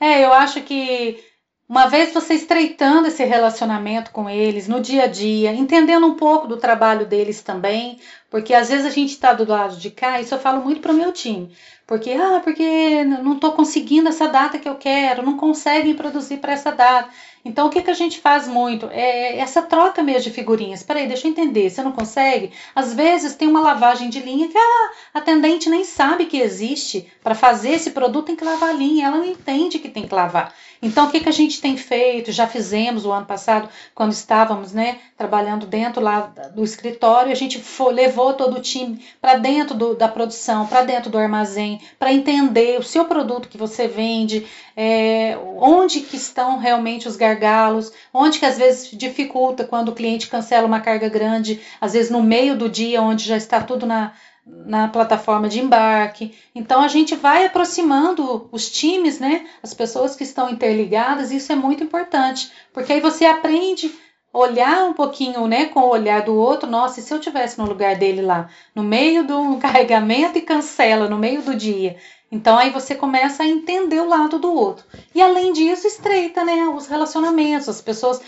[0.00, 1.18] É, eu acho que
[1.68, 6.46] uma vez você estreitando esse relacionamento com eles no dia a dia, entendendo um pouco
[6.46, 7.98] do trabalho deles também,
[8.30, 10.92] porque às vezes a gente está do lado de cá, isso eu falo muito para
[10.92, 15.36] o meu time, porque ah, porque não estou conseguindo essa data que eu quero, não
[15.38, 17.08] conseguem produzir para essa data.
[17.44, 18.88] Então, o que, que a gente faz muito?
[18.90, 20.82] É essa troca mesmo de figurinhas.
[20.82, 21.68] Peraí, deixa eu entender.
[21.68, 22.52] Você não consegue?
[22.74, 27.06] Às vezes tem uma lavagem de linha que a atendente nem sabe que existe.
[27.22, 29.06] Para fazer esse produto tem que lavar a linha.
[29.06, 30.54] Ela não entende que tem que lavar.
[30.84, 32.30] Então, o que, que a gente tem feito?
[32.30, 37.58] Já fizemos o ano passado, quando estávamos né, trabalhando dentro lá do escritório, a gente
[37.58, 42.12] foi, levou todo o time para dentro do, da produção, para dentro do armazém, para
[42.12, 48.38] entender o seu produto que você vende, é, onde que estão realmente os gargalos, onde
[48.38, 52.56] que às vezes dificulta quando o cliente cancela uma carga grande, às vezes no meio
[52.56, 54.12] do dia, onde já está tudo na
[54.46, 56.34] na plataforma de embarque.
[56.54, 59.46] Então a gente vai aproximando os times, né?
[59.62, 63.90] As pessoas que estão interligadas, isso é muito importante, porque aí você aprende
[64.34, 66.68] olhar um pouquinho, né, com o olhar do outro.
[66.68, 71.08] Nossa, e se eu tivesse no lugar dele lá, no meio do carregamento e cancela
[71.08, 71.96] no meio do dia.
[72.34, 74.84] Então aí você começa a entender o lado do outro.
[75.14, 77.68] E além disso, estreita, né, os relacionamentos.
[77.68, 78.20] As pessoas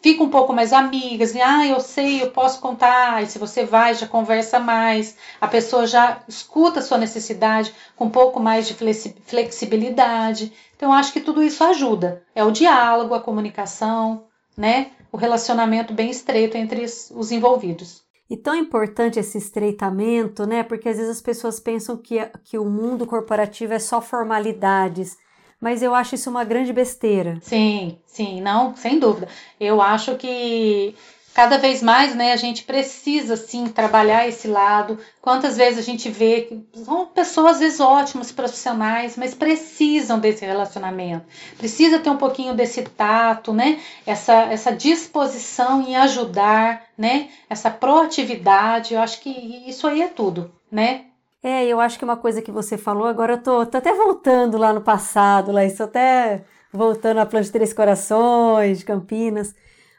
[0.00, 3.92] fica um pouco mais amigas, ah, eu sei, eu posso contar, e se você vai,
[3.94, 8.74] já conversa mais, a pessoa já escuta a sua necessidade com um pouco mais de
[8.74, 10.52] flexibilidade.
[10.76, 12.22] Então, acho que tudo isso ajuda.
[12.36, 14.92] É o diálogo, a comunicação, né?
[15.10, 18.03] O relacionamento bem estreito entre os envolvidos.
[18.28, 20.62] E tão importante esse estreitamento, né?
[20.62, 25.16] Porque às vezes as pessoas pensam que, que o mundo corporativo é só formalidades
[25.64, 27.38] mas eu acho isso uma grande besteira.
[27.40, 29.28] Sim, sim, não, sem dúvida.
[29.58, 30.94] Eu acho que
[31.34, 34.98] cada vez mais, né, a gente precisa sim trabalhar esse lado.
[35.20, 40.46] Quantas vezes a gente vê que são pessoas às vezes ótimas profissionais, mas precisam desse
[40.46, 41.26] relacionamento.
[41.58, 43.80] Precisa ter um pouquinho desse tato, né?
[44.06, 47.28] Essa essa disposição em ajudar, né?
[47.50, 48.94] Essa proatividade.
[48.94, 49.30] Eu acho que
[49.66, 51.06] isso aí é tudo, né?
[51.42, 54.56] É, eu acho que uma coisa que você falou, agora eu tô, tô até voltando
[54.56, 56.42] lá no passado, lá, estou até
[56.72, 59.54] voltando à Planta de Três Corações, Campinas,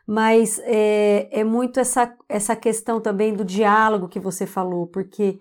[0.08, 5.39] mas é, é muito essa, essa questão também do diálogo que você falou, porque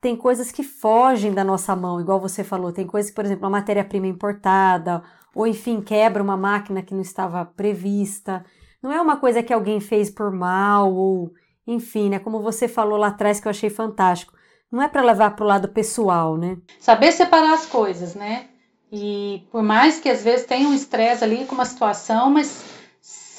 [0.00, 3.44] tem coisas que fogem da nossa mão, igual você falou, tem coisas que, por exemplo,
[3.44, 5.02] uma matéria-prima importada,
[5.34, 8.44] ou enfim, quebra uma máquina que não estava prevista.
[8.82, 11.32] Não é uma coisa que alguém fez por mal, ou
[11.66, 12.18] enfim, né?
[12.18, 14.32] Como você falou lá atrás que eu achei fantástico.
[14.72, 16.56] Não é para levar para o lado pessoal, né?
[16.78, 18.46] Saber separar as coisas, né?
[18.90, 22.64] E por mais que às vezes tenha um estresse ali com uma situação, mas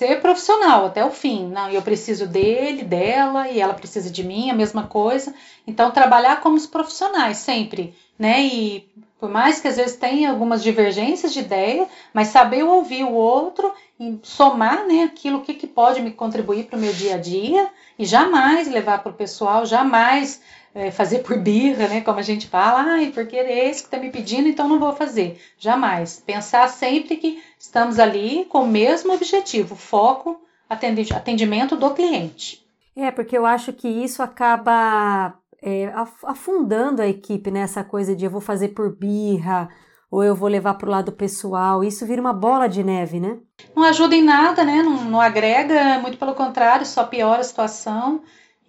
[0.01, 1.47] ser profissional até o fim.
[1.47, 5.31] Não, eu preciso dele, dela e ela precisa de mim, a mesma coisa.
[5.67, 8.41] Então trabalhar como os profissionais sempre, né?
[8.41, 13.13] E por mais que às vezes tenha algumas divergências de ideia, mas saber ouvir o
[13.13, 17.17] outro e somar, né, aquilo que, que pode me contribuir para o meu dia a
[17.19, 20.41] dia e jamais levar para o pessoal, jamais
[20.73, 22.01] é, fazer por birra, né?
[22.01, 24.93] Como a gente fala, ai, porque é esse que está me pedindo, então não vou
[24.93, 25.39] fazer.
[25.57, 26.21] Jamais.
[26.25, 32.65] Pensar sempre que estamos ali com o mesmo objetivo, foco, atendimento do cliente.
[32.95, 38.31] É, porque eu acho que isso acaba é, afundando a equipe nessa coisa de eu
[38.31, 39.69] vou fazer por birra
[40.09, 41.83] ou eu vou levar para o lado pessoal.
[41.83, 43.37] Isso vira uma bola de neve, né?
[43.75, 44.83] Não ajuda em nada, né?
[44.83, 48.21] Não, não agrega, muito pelo contrário, só piora a situação.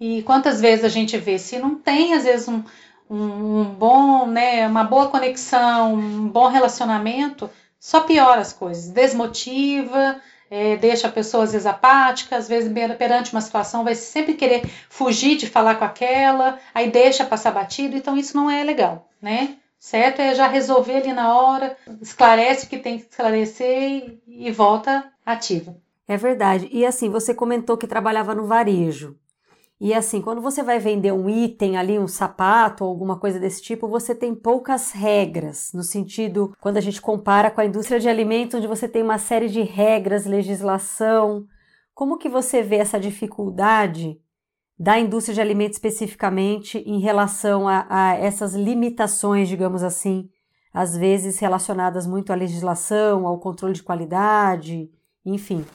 [0.05, 2.61] E quantas vezes a gente vê, se não tem, às vezes, um,
[3.09, 10.19] um, bom, né, uma boa conexão, um bom relacionamento, só piora as coisas, desmotiva,
[10.51, 14.69] é, deixa a pessoa às vezes apática, às vezes perante uma situação vai sempre querer
[14.89, 19.55] fugir de falar com aquela, aí deixa passar batido, então isso não é legal, né?
[19.79, 20.19] Certo?
[20.19, 25.05] É já resolver ali na hora, esclarece o que tem que esclarecer e, e volta
[25.25, 25.77] ativa.
[26.05, 26.67] É verdade.
[26.73, 29.15] E assim, você comentou que trabalhava no varejo.
[29.83, 33.61] E assim, quando você vai vender um item ali, um sapato ou alguma coisa desse
[33.61, 38.07] tipo, você tem poucas regras, no sentido, quando a gente compara com a indústria de
[38.07, 41.45] alimentos, onde você tem uma série de regras, legislação.
[41.93, 44.17] Como que você vê essa dificuldade
[44.79, 50.29] da indústria de alimentos especificamente em relação a, a essas limitações, digamos assim,
[50.73, 54.89] às vezes relacionadas muito à legislação, ao controle de qualidade,
[55.25, 55.65] enfim?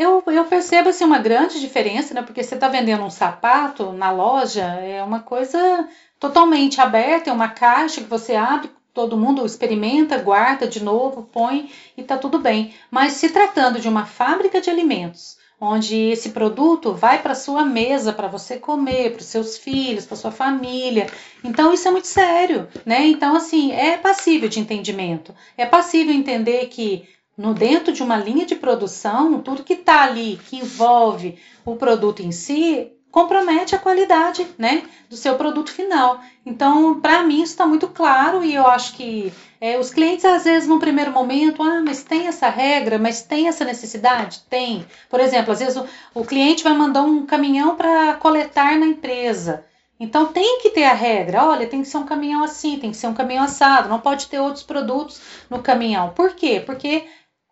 [0.00, 2.22] Eu, eu percebo assim, uma grande diferença, né?
[2.22, 5.86] Porque você está vendendo um sapato na loja, é uma coisa
[6.18, 11.70] totalmente aberta, é uma caixa que você abre, todo mundo experimenta, guarda de novo, põe
[11.98, 12.74] e tá tudo bem.
[12.90, 18.10] Mas se tratando de uma fábrica de alimentos, onde esse produto vai para sua mesa
[18.10, 21.08] para você comer, para os seus filhos, para sua família.
[21.44, 23.06] Então isso é muito sério, né?
[23.06, 25.34] Então assim, é passível de entendimento.
[25.58, 27.06] É passível entender que
[27.40, 32.20] no dentro de uma linha de produção, tudo que está ali, que envolve o produto
[32.20, 36.20] em si, compromete a qualidade né, do seu produto final.
[36.44, 40.44] Então, para mim, isso está muito claro e eu acho que é, os clientes, às
[40.44, 44.42] vezes, no primeiro momento, ah, mas tem essa regra, mas tem essa necessidade?
[44.50, 44.84] Tem.
[45.08, 49.64] Por exemplo, às vezes o, o cliente vai mandar um caminhão para coletar na empresa.
[49.98, 52.96] Então tem que ter a regra, olha, tem que ser um caminhão assim, tem que
[52.96, 56.10] ser um caminhão assado, não pode ter outros produtos no caminhão.
[56.10, 56.62] Por quê?
[56.64, 57.06] Porque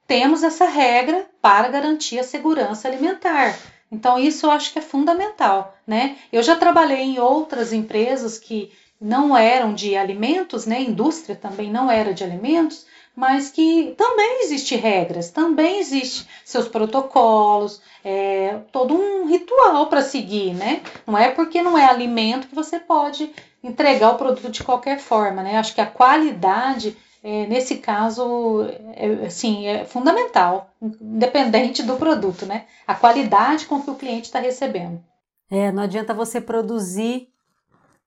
[0.08, 3.56] temos essa regra para garantir a segurança alimentar.
[3.92, 6.16] Então, isso eu acho que é fundamental, né?
[6.32, 10.80] Eu já trabalhei em outras empresas que não eram de alimentos, né?
[10.80, 17.80] Indústria também não era de alimentos, mas que também existe regras, também existe seus protocolos,
[18.02, 20.80] é, todo um ritual para seguir, né?
[21.06, 23.30] Não é porque não é alimento que você pode
[23.62, 25.58] entregar o produto de qualquer forma, né?
[25.58, 32.66] Acho que a qualidade é, nesse caso, é, assim, é fundamental, independente do produto, né?
[32.86, 35.02] A qualidade com que o cliente está recebendo.
[35.50, 37.28] É, não adianta você produzir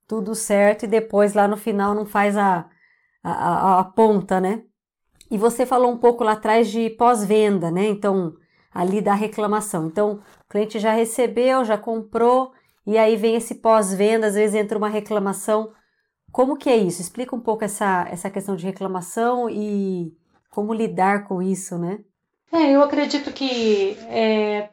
[0.07, 2.69] tudo certo e depois lá no final não faz a,
[3.23, 4.63] a, a ponta, né?
[5.29, 7.85] E você falou um pouco lá atrás de pós-venda, né?
[7.87, 8.33] Então,
[8.73, 9.87] ali da reclamação.
[9.87, 12.51] Então, o cliente já recebeu, já comprou,
[12.85, 15.71] e aí vem esse pós-venda, às vezes entra uma reclamação.
[16.31, 17.01] Como que é isso?
[17.01, 20.13] Explica um pouco essa, essa questão de reclamação e
[20.49, 21.99] como lidar com isso, né?
[22.51, 24.69] É, eu acredito que é,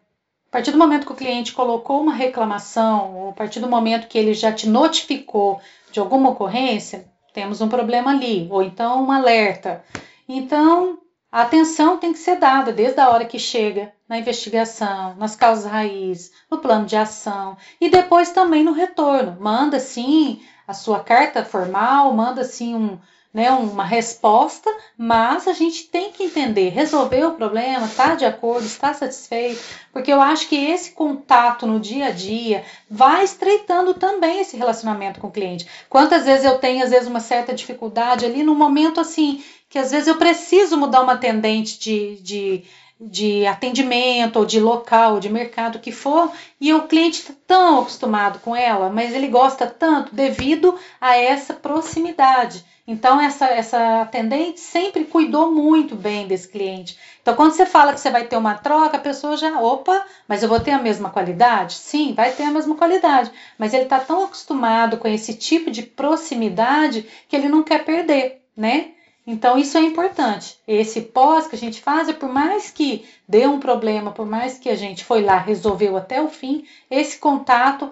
[0.49, 4.09] a partir do momento que o cliente colocou uma reclamação, ou a partir do momento
[4.09, 5.61] que ele já te notificou
[5.93, 9.85] de alguma ocorrência, temos um problema ali, ou então um alerta.
[10.29, 10.99] Então,
[11.31, 15.71] a atenção tem que ser dada desde a hora que chega na investigação, nas causas
[15.71, 19.37] raiz, no plano de ação e depois também no retorno.
[19.39, 22.99] Manda sim a sua carta formal, manda assim um,
[23.33, 28.67] né, uma resposta, mas a gente tem que entender, resolver o problema, está de acordo,
[28.67, 34.41] está satisfeito, porque eu acho que esse contato no dia a dia vai estreitando também
[34.41, 35.67] esse relacionamento com o cliente.
[35.89, 39.91] Quantas vezes eu tenho, às vezes, uma certa dificuldade ali no momento assim, que às
[39.91, 42.65] vezes eu preciso mudar uma tendente de, de
[43.01, 47.81] de atendimento, ou de local, ou de mercado que for, e o cliente está tão
[47.81, 52.65] acostumado com ela, mas ele gosta tanto devido a essa proximidade.
[52.87, 56.99] Então, essa, essa atendente sempre cuidou muito bem desse cliente.
[57.21, 60.43] Então, quando você fala que você vai ter uma troca, a pessoa já, opa, mas
[60.43, 61.75] eu vou ter a mesma qualidade?
[61.75, 63.31] Sim, vai ter a mesma qualidade.
[63.59, 68.41] Mas ele está tão acostumado com esse tipo de proximidade que ele não quer perder,
[68.57, 68.93] né?
[69.31, 70.57] Então, isso é importante.
[70.67, 74.59] Esse pós que a gente faz, é por mais que dê um problema, por mais
[74.59, 77.91] que a gente foi lá, resolveu até o fim, esse contato,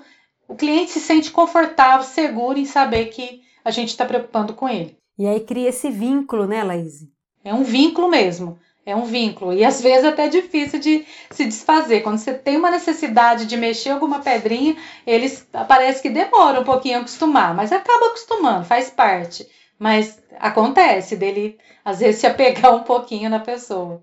[0.49, 4.97] o cliente se sente confortável, seguro em saber que a gente está preocupando com ele.
[5.19, 7.07] E aí cria esse vínculo, né, Laís?
[7.45, 8.59] É um vínculo mesmo.
[8.87, 9.53] É um vínculo.
[9.53, 12.01] E às vezes até é difícil de se desfazer.
[12.01, 14.75] Quando você tem uma necessidade de mexer alguma pedrinha,
[15.07, 19.47] eles parece que demora um pouquinho a acostumar, mas acaba acostumando, faz parte.
[19.79, 24.03] Mas acontece dele, às vezes, se apegar um pouquinho na pessoa.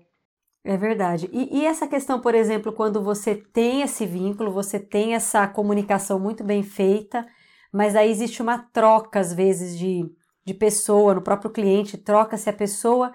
[0.64, 1.28] É verdade.
[1.30, 6.18] E, e, essa questão, por exemplo, quando você tem esse vínculo, você tem essa comunicação
[6.18, 7.26] muito bem feita,
[7.70, 10.10] mas aí existe uma troca, às vezes, de,
[10.44, 13.12] de pessoa, no próprio cliente, troca-se a pessoa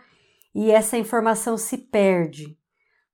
[0.53, 2.55] e essa informação se perde.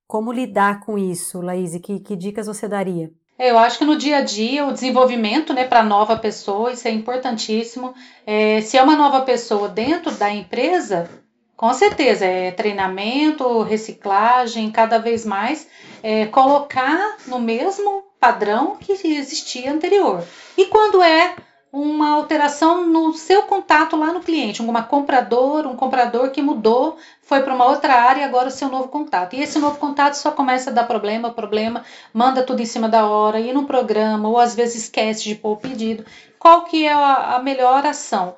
[0.06, 1.76] Como lidar com isso, Laís?
[1.80, 3.10] Que, que dicas você daria?
[3.38, 6.88] É, eu acho que no dia a dia o desenvolvimento né, para nova pessoa, isso
[6.88, 7.94] é importantíssimo.
[8.26, 11.08] É, se é uma nova pessoa dentro da empresa,
[11.56, 15.66] com certeza, é treinamento, reciclagem, cada vez mais
[16.02, 20.22] é, colocar no mesmo padrão que existia anterior.
[20.56, 21.34] E quando é
[21.78, 27.42] uma alteração no seu contato lá no cliente, uma comprador, um comprador que mudou, foi
[27.42, 29.34] para uma outra área e agora o seu novo contato.
[29.36, 33.06] E esse novo contato só começa a dar problema, problema, manda tudo em cima da
[33.06, 36.06] hora, ir no programa, ou às vezes esquece de pôr o pedido.
[36.38, 38.36] Qual que é a, a melhor ação?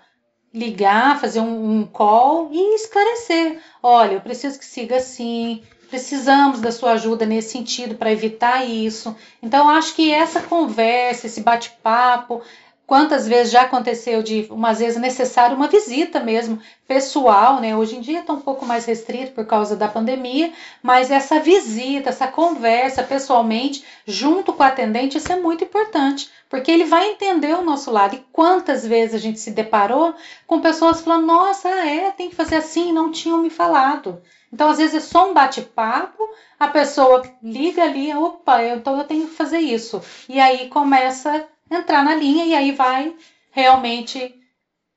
[0.53, 3.61] Ligar, fazer um, um call e esclarecer.
[3.81, 9.15] Olha, eu preciso que siga assim, precisamos da sua ajuda nesse sentido para evitar isso.
[9.41, 12.43] Então, acho que essa conversa, esse bate-papo,
[12.89, 17.77] Quantas vezes já aconteceu de, umas vezes, necessário uma visita mesmo, pessoal, né?
[17.77, 22.09] Hoje em dia está um pouco mais restrito por causa da pandemia, mas essa visita,
[22.09, 27.53] essa conversa pessoalmente, junto com o atendente, isso é muito importante, porque ele vai entender
[27.53, 28.17] o nosso lado.
[28.17, 30.15] E quantas vezes a gente se deparou
[30.47, 34.23] com pessoas falando: nossa, é, tem que fazer assim, não tinham me falado.
[34.51, 36.27] Então, às vezes, é só um bate-papo,
[36.59, 40.01] a pessoa liga ali, opa, então eu tenho que fazer isso.
[40.27, 43.15] E aí começa entrar na linha e aí vai
[43.51, 44.35] realmente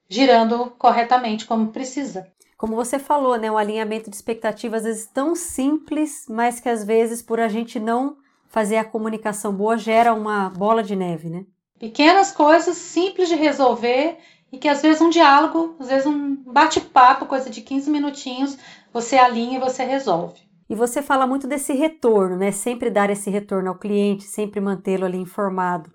[0.09, 2.27] girando corretamente como precisa.
[2.57, 6.83] Como você falou, né, um alinhamento de expectativas às vezes tão simples, mas que às
[6.83, 8.17] vezes por a gente não
[8.49, 11.45] fazer a comunicação boa gera uma bola de neve, né?
[11.79, 14.17] Pequenas coisas simples de resolver
[14.51, 18.57] e que às vezes um diálogo, às vezes um bate-papo, coisa de 15 minutinhos,
[18.93, 20.39] você alinha e você resolve.
[20.69, 22.51] E você fala muito desse retorno, né?
[22.51, 25.91] Sempre dar esse retorno ao cliente, sempre mantê-lo ali informado.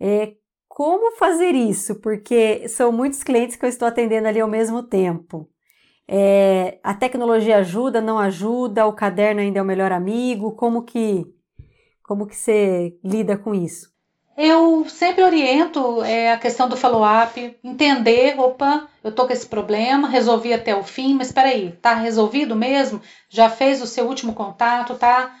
[0.00, 0.34] É,
[0.68, 2.00] como fazer isso?
[2.00, 5.48] Porque são muitos clientes que eu estou atendendo ali ao mesmo tempo.
[6.08, 8.86] É, a tecnologia ajuda, não ajuda?
[8.86, 10.52] O caderno ainda é o melhor amigo?
[10.52, 11.24] Como que,
[12.02, 13.96] como que você lida com isso?
[14.36, 20.08] Eu sempre oriento é, a questão do follow-up, entender, opa, eu tô com esse problema,
[20.08, 23.00] resolvi até o fim, mas espera aí, tá resolvido mesmo?
[23.30, 25.34] Já fez o seu último contato, tá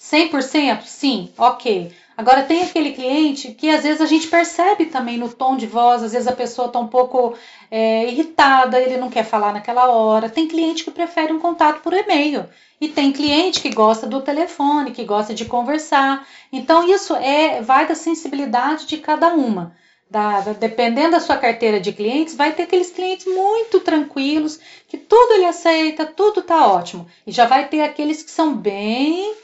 [0.00, 0.84] 100%?
[0.86, 1.92] Sim, ok.
[2.18, 6.02] Agora, tem aquele cliente que às vezes a gente percebe também no tom de voz,
[6.02, 7.38] às vezes a pessoa está um pouco
[7.70, 10.28] é, irritada, ele não quer falar naquela hora.
[10.28, 12.44] Tem cliente que prefere um contato por e-mail.
[12.80, 16.26] E tem cliente que gosta do telefone, que gosta de conversar.
[16.52, 19.76] Então, isso é vai da sensibilidade de cada uma.
[20.10, 24.58] Da, da, dependendo da sua carteira de clientes, vai ter aqueles clientes muito tranquilos,
[24.88, 27.06] que tudo ele aceita, tudo tá ótimo.
[27.24, 29.36] E já vai ter aqueles que são bem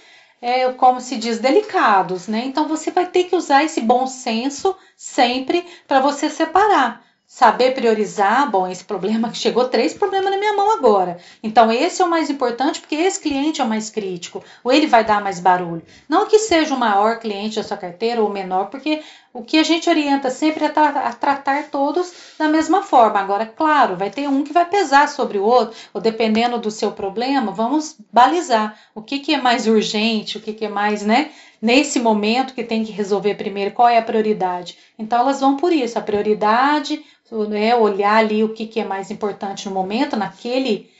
[0.47, 2.45] é, como se diz, delicados, né?
[2.45, 7.03] Então você vai ter que usar esse bom senso sempre para você separar
[7.35, 11.18] saber priorizar, bom, esse problema que chegou três problemas na minha mão agora.
[11.43, 14.87] Então esse é o mais importante porque esse cliente é o mais crítico, ou ele
[14.87, 15.82] vai dar mais barulho.
[16.09, 19.59] Não que seja o maior cliente da sua carteira ou o menor, porque o que
[19.59, 23.18] a gente orienta sempre é a tratar todos da mesma forma.
[23.18, 26.93] Agora, claro, vai ter um que vai pesar sobre o outro, ou dependendo do seu
[26.93, 31.32] problema, vamos balizar o que, que é mais urgente, o que, que é mais, né?
[31.64, 34.76] Nesse momento que tem que resolver primeiro, qual é a prioridade.
[34.98, 37.02] Então, elas vão por isso, a prioridade,
[37.48, 40.90] né, olhar ali o que, que é mais importante no momento, naquele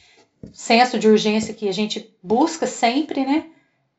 [0.55, 3.45] senso de urgência que a gente busca sempre, né?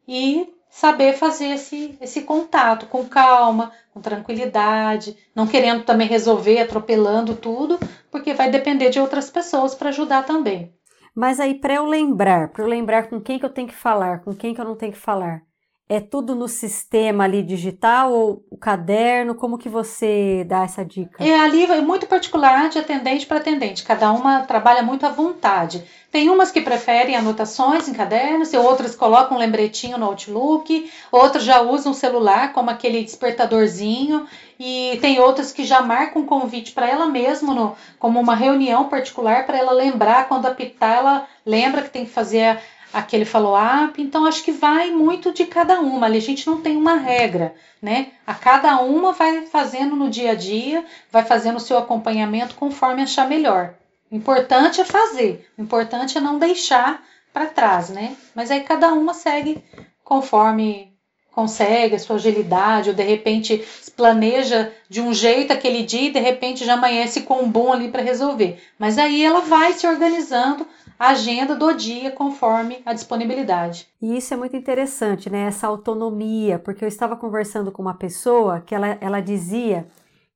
[0.07, 7.36] E saber fazer esse, esse contato com calma, com tranquilidade, não querendo também resolver atropelando
[7.36, 7.78] tudo,
[8.09, 10.74] porque vai depender de outras pessoas para ajudar também.
[11.13, 14.24] Mas aí, para eu lembrar, para eu lembrar com quem que eu tenho que falar,
[14.24, 15.43] com quem que eu não tenho que falar,
[15.88, 19.36] é tudo no sistema ali digital ou o caderno?
[19.36, 21.24] Como que você dá essa dica?
[21.24, 23.84] É ali é muito particular de atendente para atendente.
[23.84, 25.84] Cada uma trabalha muito à vontade.
[26.12, 31.44] Tem umas que preferem anotações em cadernos, e outras colocam um lembretinho no Outlook, outras
[31.44, 34.26] já usam o celular como aquele despertadorzinho,
[34.58, 39.46] e tem outras que já marcam um convite para ela mesma, como uma reunião particular,
[39.46, 42.60] para ela lembrar, quando apitar, ela lembra que tem que fazer
[42.96, 44.02] aquele follow-up.
[44.02, 46.06] Então, acho que vai muito de cada uma.
[46.06, 48.08] Ali a gente não tem uma regra, né?
[48.26, 53.04] A cada uma vai fazendo no dia a dia, vai fazendo o seu acompanhamento conforme
[53.04, 53.74] achar melhor.
[54.10, 58.16] O importante é fazer, o importante é não deixar para trás, né?
[58.34, 59.62] Mas aí cada uma segue
[60.02, 60.96] conforme
[61.34, 63.62] consegue a sua agilidade, ou de repente
[63.98, 67.89] planeja de um jeito aquele dia e de repente já amanhece com um bom ali
[67.89, 68.64] para resolver.
[68.80, 70.66] Mas aí ela vai se organizando
[70.98, 73.88] a agenda do dia conforme a disponibilidade.
[74.02, 75.41] E isso é muito interessante, né?
[75.48, 79.88] Essa autonomia, porque eu estava conversando com uma pessoa que ela, ela dizia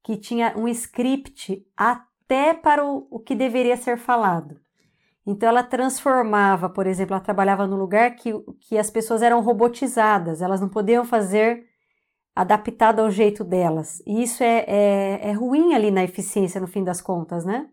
[0.04, 4.60] que tinha um script até para o, o que deveria ser falado.
[5.26, 10.42] Então ela transformava, por exemplo, ela trabalhava num lugar que, que as pessoas eram robotizadas,
[10.42, 11.68] elas não podiam fazer
[12.36, 14.02] adaptado ao jeito delas.
[14.08, 17.68] E isso é, é, é ruim ali na eficiência, no fim das contas, né?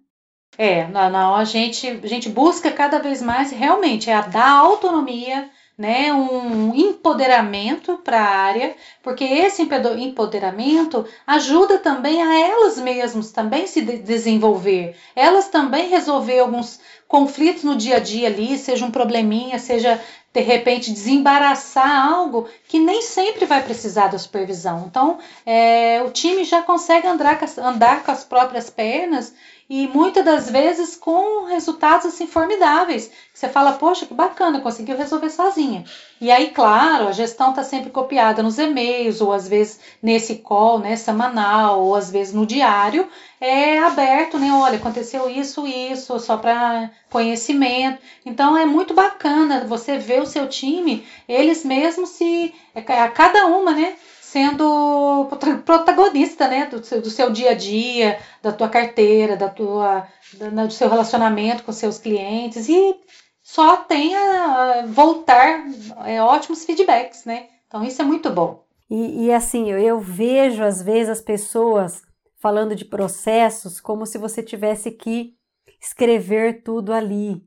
[0.59, 4.51] É, não, não, a gente, a gente busca cada vez mais realmente é a dar
[4.51, 13.31] autonomia, né, um empoderamento para a área, porque esse empoderamento ajuda também a elas mesmas
[13.31, 18.91] também se desenvolver, elas também resolver alguns conflitos no dia a dia ali, seja um
[18.91, 20.01] probleminha, seja
[20.33, 24.85] de repente desembaraçar algo que nem sempre vai precisar da supervisão.
[24.87, 29.33] Então, é, o time já consegue andar, andar com as próprias pernas
[29.69, 33.11] e muitas das vezes com resultados assim formidáveis.
[33.35, 35.85] Você fala, poxa, que bacana, conseguiu resolver sozinha.
[36.21, 40.79] E aí, claro, a gestão está sempre copiada nos e-mails, ou às vezes nesse call,
[40.79, 43.09] né, semanal, ou às vezes no diário,
[43.41, 44.51] é aberto, né?
[44.53, 48.01] Olha, aconteceu isso, isso, só para conhecimento.
[48.25, 52.55] Então é muito bacana você ver o seu time, eles mesmos se.
[52.75, 53.97] É, a cada uma, né?
[54.37, 55.31] Sendo
[55.65, 60.71] protagonista, né, do seu, do seu dia a dia, da tua carteira, da tua, do
[60.71, 63.01] seu relacionamento com seus clientes e
[63.43, 65.65] só tem a voltar
[66.05, 67.47] é, ótimos feedbacks, né?
[67.67, 68.63] Então isso é muito bom.
[68.91, 72.03] E, e assim, eu, eu vejo às vezes as pessoas
[72.39, 75.33] falando de processos como se você tivesse que
[75.81, 77.43] escrever tudo ali.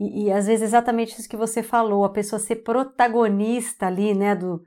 [0.00, 4.34] E, e, às vezes exatamente isso que você falou, a pessoa ser protagonista ali, né,
[4.34, 4.60] do,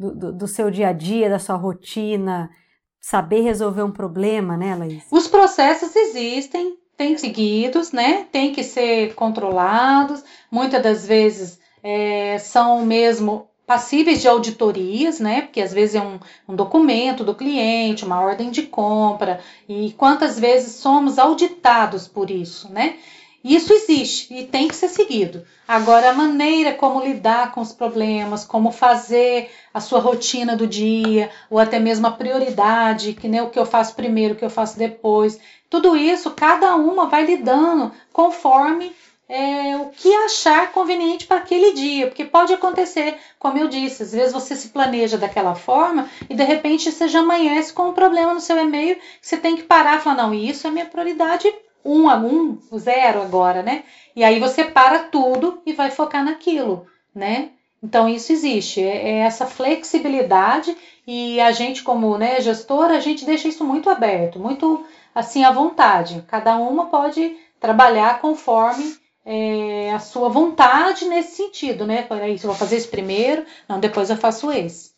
[0.00, 2.50] do, do, seu dia a dia, da sua rotina,
[2.98, 5.04] saber resolver um problema, né, Laís?
[5.10, 8.26] Os processos existem, têm seguidos, né?
[8.32, 10.24] Tem que ser controlados.
[10.50, 15.42] Muitas das vezes é, são mesmo passíveis de auditorias, né?
[15.42, 19.38] Porque às vezes é um, um, documento do cliente, uma ordem de compra,
[19.68, 22.96] e quantas vezes somos auditados por isso, né?
[23.42, 25.46] Isso existe e tem que ser seguido.
[25.66, 31.30] Agora, a maneira como lidar com os problemas, como fazer a sua rotina do dia,
[31.48, 34.50] ou até mesmo a prioridade, que nem o que eu faço primeiro, o que eu
[34.50, 38.92] faço depois, tudo isso, cada uma vai lidando conforme
[39.26, 44.12] é, o que achar conveniente para aquele dia, porque pode acontecer, como eu disse, às
[44.12, 48.34] vezes você se planeja daquela forma e de repente você já amanhece com um problema
[48.34, 51.50] no seu e-mail, você tem que parar e falar, não, isso é minha prioridade
[51.84, 53.84] um a um, zero agora, né?
[54.14, 57.50] E aí você para tudo e vai focar naquilo, né?
[57.82, 60.76] Então isso existe, é, é essa flexibilidade
[61.06, 65.50] e a gente como né, gestora, a gente deixa isso muito aberto, muito assim à
[65.50, 66.22] vontade.
[66.28, 72.06] Cada uma pode trabalhar conforme é, a sua vontade nesse sentido, né?
[72.34, 74.89] Isso, eu vou fazer isso primeiro, não, depois eu faço esse.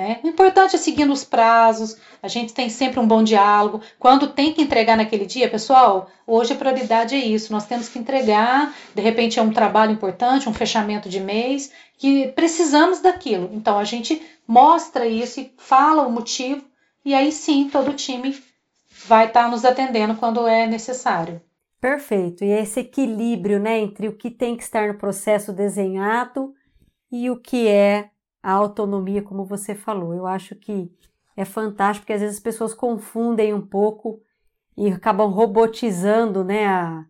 [0.00, 0.18] Né?
[0.24, 3.82] O importante é seguindo os prazos, a gente tem sempre um bom diálogo.
[3.98, 7.98] Quando tem que entregar naquele dia, pessoal, hoje a prioridade é isso, nós temos que
[7.98, 13.50] entregar, de repente é um trabalho importante, um fechamento de mês, que precisamos daquilo.
[13.52, 16.64] Então a gente mostra isso e fala o motivo,
[17.04, 18.42] e aí sim todo o time
[19.04, 21.42] vai estar nos atendendo quando é necessário.
[21.78, 22.42] Perfeito.
[22.42, 26.54] E esse equilíbrio né, entre o que tem que estar no processo desenhado
[27.12, 28.08] e o que é
[28.42, 30.14] a autonomia, como você falou.
[30.14, 30.90] Eu acho que
[31.36, 34.20] é fantástico, porque às vezes as pessoas confundem um pouco
[34.76, 36.66] e acabam robotizando, né?
[36.66, 37.04] A,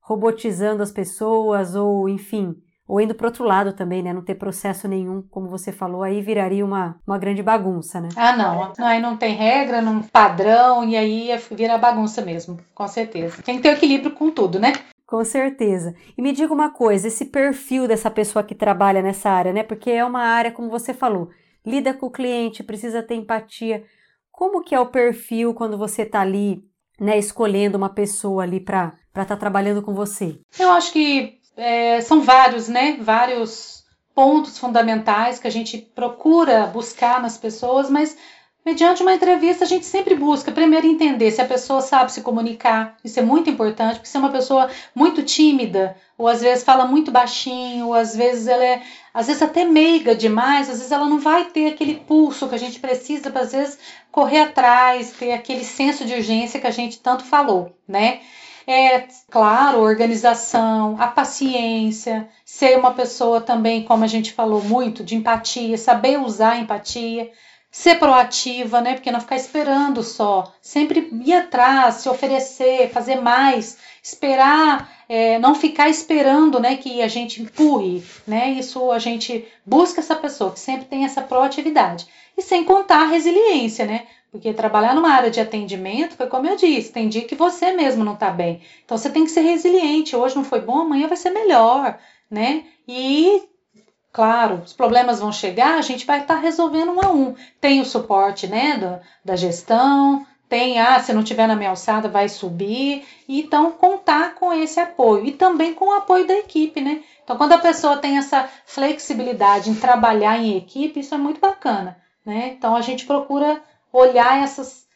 [0.00, 2.56] robotizando as pessoas, ou enfim,
[2.90, 4.12] ou indo para outro lado também, né?
[4.12, 8.08] Não ter processo nenhum, como você falou, aí viraria uma, uma grande bagunça, né?
[8.16, 8.72] Ah, não.
[8.78, 13.40] Aí não tem regra, não padrão, e aí vira bagunça mesmo, com certeza.
[13.42, 14.72] Tem que ter equilíbrio com tudo, né?
[15.10, 15.92] Com certeza.
[16.16, 19.64] E me diga uma coisa, esse perfil dessa pessoa que trabalha nessa área, né?
[19.64, 21.30] Porque é uma área, como você falou,
[21.66, 23.82] lida com o cliente, precisa ter empatia.
[24.30, 26.64] Como que é o perfil quando você está ali,
[27.00, 30.38] né, escolhendo uma pessoa ali para estar tá trabalhando com você?
[30.56, 32.96] Eu acho que é, são vários, né?
[33.00, 33.84] Vários
[34.14, 38.16] pontos fundamentais que a gente procura buscar nas pessoas, mas
[38.64, 42.96] mediante uma entrevista a gente sempre busca primeiro entender se a pessoa sabe se comunicar.
[43.04, 46.84] Isso é muito importante, porque se é uma pessoa muito tímida, ou às vezes fala
[46.84, 48.82] muito baixinho, ou às vezes ela é,
[49.12, 52.58] às vezes até meiga demais, às vezes ela não vai ter aquele pulso que a
[52.58, 53.78] gente precisa para às vezes
[54.10, 58.20] correr atrás, ter aquele senso de urgência que a gente tanto falou, né?
[58.66, 65.16] É, claro, organização, a paciência, ser uma pessoa também, como a gente falou muito, de
[65.16, 67.32] empatia, saber usar a empatia,
[67.70, 68.94] ser proativa, né?
[68.94, 75.54] Porque não ficar esperando só, sempre ir atrás, se oferecer, fazer mais, esperar, é, não
[75.54, 78.50] ficar esperando, né, que a gente empurre, né?
[78.50, 82.06] Isso a gente busca essa pessoa que sempre tem essa proatividade
[82.36, 84.06] e sem contar a resiliência, né?
[84.30, 88.04] Porque trabalhar numa área de atendimento foi como eu disse, tem dia que você mesmo
[88.04, 88.60] não está bem.
[88.84, 90.14] Então você tem que ser resiliente.
[90.14, 91.98] Hoje não foi bom, amanhã vai ser melhor,
[92.30, 92.64] né?
[92.86, 93.42] E
[94.12, 97.34] claro, os problemas vão chegar, a gente vai estar tá resolvendo um a um.
[97.60, 102.08] Tem o suporte, né, da, da gestão, tem, ah, se não tiver na minha alçada,
[102.08, 103.06] vai subir.
[103.28, 107.04] Então, contar com esse apoio e também com o apoio da equipe, né?
[107.22, 111.96] Então, quando a pessoa tem essa flexibilidade em trabalhar em equipe, isso é muito bacana,
[112.26, 112.48] né?
[112.48, 114.88] Então, a gente procura olhar essas,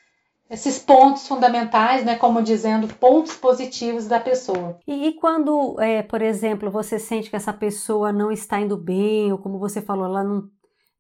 [0.51, 4.79] esses pontos fundamentais, né, como dizendo, pontos positivos da pessoa.
[4.87, 9.33] E, e quando, é, por exemplo, você sente que essa pessoa não está indo bem,
[9.33, 10.49] ou como você falou, ela não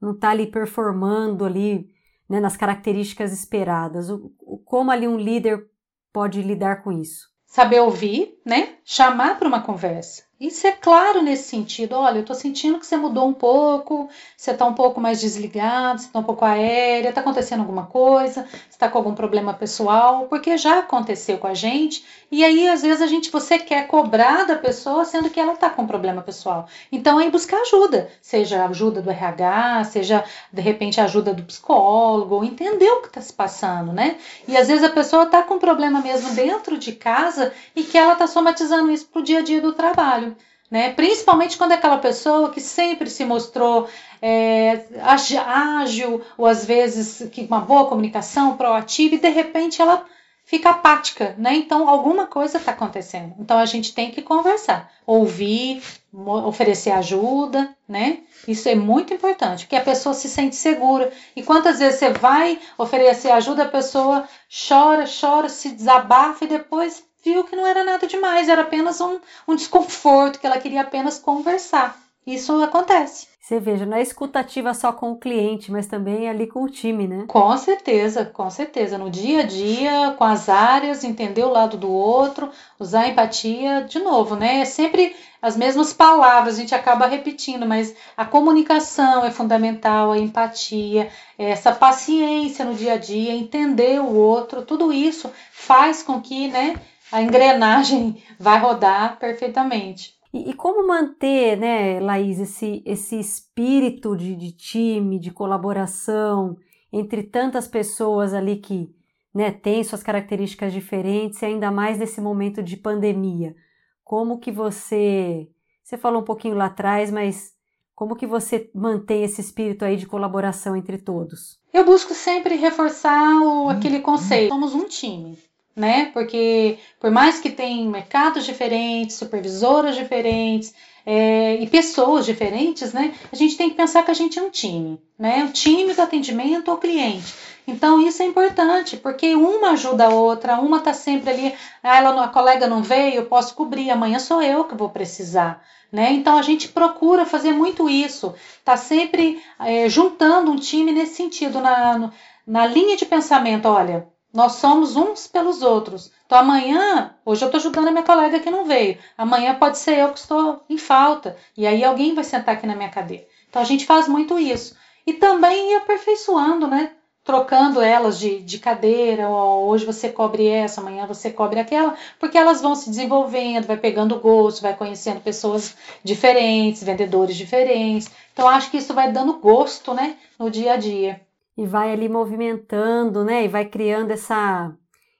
[0.05, 1.89] não está ali performando ali
[2.29, 5.67] né, nas características esperadas, o, o, como ali um líder
[6.13, 7.29] pode lidar com isso?
[7.47, 8.75] Saber ouvir, né?
[8.85, 10.25] Chamar para uma conversa.
[10.41, 11.95] Isso é claro nesse sentido.
[11.95, 16.01] Olha, eu estou sentindo que você mudou um pouco, você está um pouco mais desligado,
[16.01, 20.59] você está um pouco aérea, está acontecendo alguma coisa, está com algum problema pessoal, porque
[20.59, 22.05] já aconteceu com a gente.
[22.33, 25.71] E aí, às vezes, a gente você quer cobrar da pessoa, sendo que ela está
[25.71, 26.67] com um problema pessoal.
[26.91, 32.91] Então, aí buscar ajuda, seja ajuda do RH, seja de repente ajuda do psicólogo, entender
[32.91, 34.17] o que está se passando, né?
[34.49, 37.97] E às vezes a pessoa está com um problema mesmo dentro de casa e que
[37.97, 40.37] ela está somatizando isso para o dia a dia do trabalho
[40.75, 40.93] né?
[40.93, 43.89] Principalmente quando é aquela pessoa que sempre se mostrou
[44.21, 50.05] é, ágil, ou às vezes que uma boa comunicação, proativa, e de repente ela
[50.45, 51.55] fica apática, né?
[51.55, 53.35] Então alguma coisa está acontecendo.
[53.39, 55.81] Então a gente tem que conversar, ouvir,
[56.13, 58.19] oferecer ajuda, né?
[58.49, 61.13] Isso é muito importante, porque a pessoa se sente segura.
[61.37, 64.29] E quantas vezes você vai oferecer ajuda, a pessoa
[64.69, 69.19] chora, chora, se desabafa e depois viu que não era nada demais, era apenas um,
[69.49, 71.99] um desconforto, que ela queria apenas conversar.
[72.27, 73.27] Isso acontece.
[73.39, 77.07] Você veja, não é escutativa só com o cliente, mas também ali com o time,
[77.07, 77.25] né?
[77.29, 78.97] Com certeza, com certeza.
[78.97, 82.51] No dia a dia, com as áreas, entender o lado do outro,
[82.81, 84.61] usar a empatia, de novo, né?
[84.61, 90.19] É sempre as mesmas palavras, a gente acaba repetindo, mas a comunicação é fundamental, a
[90.19, 96.49] empatia, essa paciência no dia a dia, entender o outro, tudo isso faz com que,
[96.49, 96.81] né,
[97.11, 100.15] a engrenagem vai rodar perfeitamente.
[100.33, 106.57] E, e, como manter, né, Laís, esse, esse espírito de, de time, de colaboração
[106.93, 108.93] entre tantas pessoas ali que
[109.33, 113.55] né, têm suas características diferentes e ainda mais nesse momento de pandemia?
[114.03, 115.49] Como que você.
[115.83, 117.53] Você falou um pouquinho lá atrás, mas
[117.95, 121.59] como que você mantém esse espírito aí de colaboração entre todos?
[121.73, 124.49] Eu busco sempre reforçar o, aquele conceito.
[124.49, 125.39] Somos um time
[125.75, 126.11] né?
[126.13, 133.15] Porque por mais que tem mercados diferentes, supervisoras diferentes é, e pessoas diferentes, né?
[133.33, 135.45] A gente tem que pensar que a gente é um time, né?
[135.45, 137.35] O time do atendimento ao cliente.
[137.67, 142.25] Então isso é importante, porque uma ajuda a outra, uma tá sempre ali, ah, ela,
[142.25, 145.63] a colega não veio, eu posso cobrir, amanhã sou eu que vou precisar.
[145.91, 146.13] Né?
[146.13, 151.61] Então a gente procura fazer muito isso, tá sempre é, juntando um time nesse sentido,
[151.61, 152.11] na,
[152.47, 156.11] na linha de pensamento, olha, nós somos uns pelos outros.
[156.27, 158.99] Então amanhã, hoje eu estou ajudando a minha colega que não veio.
[159.17, 161.37] Amanhã pode ser eu que estou em falta.
[161.57, 163.25] E aí alguém vai sentar aqui na minha cadeira.
[163.49, 164.77] Então a gente faz muito isso.
[165.07, 166.91] E também ir aperfeiçoando, né?
[167.23, 172.37] Trocando elas de, de cadeira, ó, hoje você cobre essa, amanhã você cobre aquela, porque
[172.37, 178.11] elas vão se desenvolvendo, vai pegando gosto, vai conhecendo pessoas diferentes, vendedores diferentes.
[178.33, 181.24] Então acho que isso vai dando gosto, né, no dia a dia
[181.57, 183.45] e vai ali movimentando, né?
[183.45, 184.77] E vai criando essa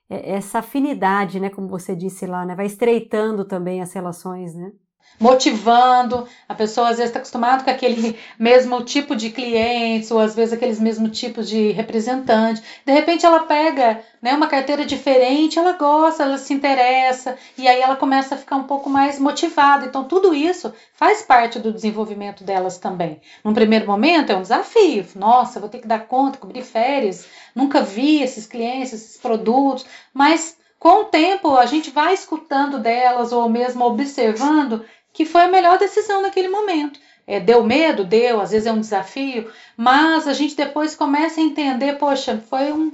[0.09, 4.73] é, essa afinidade, né, como você disse lá, né, vai estreitando também as relações, né?
[5.19, 6.27] Motivando.
[6.49, 10.53] A pessoa às vezes está acostumada com aquele mesmo tipo de clientes, ou às vezes
[10.53, 12.63] aqueles mesmos tipos de representante.
[12.85, 17.81] De repente ela pega né, uma carteira diferente, ela gosta, ela se interessa, e aí
[17.81, 19.87] ela começa a ficar um pouco mais motivada.
[19.87, 23.21] Então, tudo isso faz parte do desenvolvimento delas também.
[23.45, 25.07] Num primeiro momento é um desafio.
[25.15, 30.57] Nossa, vou ter que dar conta, cobrir férias, nunca vi esses clientes, esses produtos, mas
[30.79, 34.85] com o tempo a gente vai escutando delas ou mesmo observando
[35.15, 37.01] que foi a melhor decisão naquele momento.
[37.27, 38.05] É, deu medo?
[38.05, 42.71] Deu, às vezes é um desafio, mas a gente depois começa a entender, poxa, foi
[42.71, 42.91] um,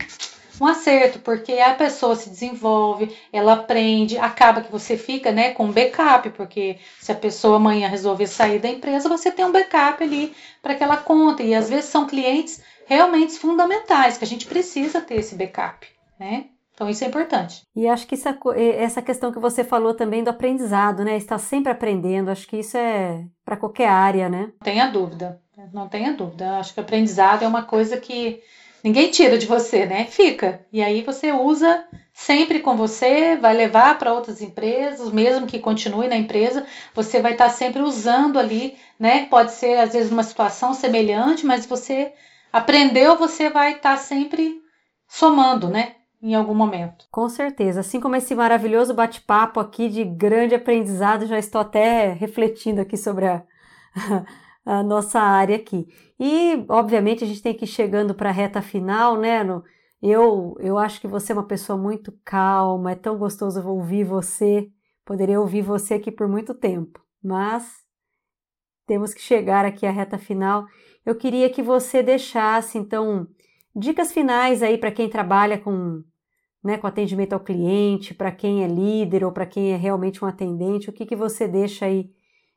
[0.61, 5.73] um acerto, porque a pessoa se desenvolve, ela aprende, acaba que você fica né, com
[5.73, 10.33] backup, porque se a pessoa amanhã resolver sair da empresa, você tem um backup ali
[10.63, 11.43] para que ela conta.
[11.43, 15.89] E às vezes são clientes realmente fundamentais, que a gente precisa ter esse backup.
[16.19, 16.45] Né?
[16.81, 17.61] Então isso é importante.
[17.77, 21.15] E acho que essa, essa questão que você falou também do aprendizado, né?
[21.15, 24.45] Estar sempre aprendendo, acho que isso é para qualquer área, né?
[24.47, 25.43] Não tenha dúvida,
[25.75, 26.57] não tenha dúvida.
[26.57, 28.41] Acho que o aprendizado é uma coisa que
[28.83, 30.07] ninguém tira de você, né?
[30.07, 30.65] Fica.
[30.73, 36.09] E aí você usa sempre com você, vai levar para outras empresas, mesmo que continue
[36.09, 36.65] na empresa,
[36.95, 39.27] você vai estar sempre usando ali, né?
[39.27, 42.15] Pode ser às vezes numa situação semelhante, mas você
[42.51, 44.63] aprendeu, você vai estar sempre
[45.07, 45.97] somando, né?
[46.23, 47.07] Em algum momento.
[47.11, 47.81] Com certeza.
[47.81, 53.27] Assim como esse maravilhoso bate-papo aqui de grande aprendizado, já estou até refletindo aqui sobre
[53.27, 53.43] a,
[54.65, 55.89] a nossa área aqui.
[56.19, 59.43] E, obviamente, a gente tem que ir chegando para a reta final, né?
[59.43, 59.65] No,
[60.03, 64.71] eu, eu acho que você é uma pessoa muito calma, é tão gostoso ouvir você.
[65.05, 67.83] Poderia ouvir você aqui por muito tempo, mas
[68.87, 70.67] temos que chegar aqui à reta final.
[71.05, 73.27] Eu queria que você deixasse, então,
[73.75, 76.03] dicas finais aí para quem trabalha com
[76.63, 80.29] né, com atendimento ao cliente, para quem é líder ou para quem é realmente um
[80.29, 82.11] atendente, o que, que você deixa aí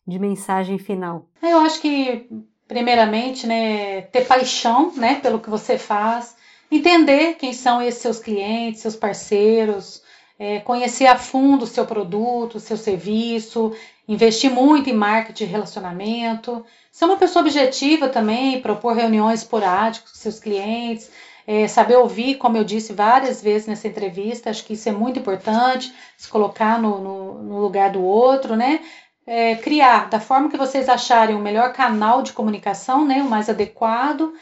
[0.06, 1.30] de mensagem final?
[1.42, 2.28] Eu acho que,
[2.68, 6.36] primeiramente, né, ter paixão né, pelo que você faz,
[6.70, 10.04] entender quem são esses seus clientes, seus parceiros,
[10.38, 13.74] é, conhecer a fundo o seu produto, o seu serviço,
[14.08, 20.18] investir muito em marketing e relacionamento, ser uma pessoa objetiva também, propor reuniões esporádicas com
[20.18, 21.10] seus clientes,
[21.48, 25.20] é, saber ouvir, como eu disse várias vezes nessa entrevista, acho que isso é muito
[25.20, 28.80] importante, se colocar no, no, no lugar do outro, né?
[29.26, 33.50] É, criar da forma que vocês acharem o melhor canal de comunicação, né, o mais
[33.50, 34.34] adequado,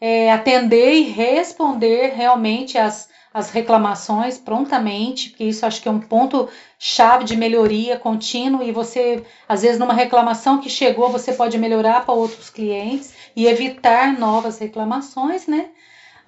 [0.00, 6.00] é, atender e responder realmente as, as reclamações prontamente, porque isso acho que é um
[6.00, 6.48] ponto
[6.78, 12.04] chave de melhoria contínua e você, às vezes, numa reclamação que chegou, você pode melhorar
[12.04, 15.70] para outros clientes e evitar novas reclamações, né?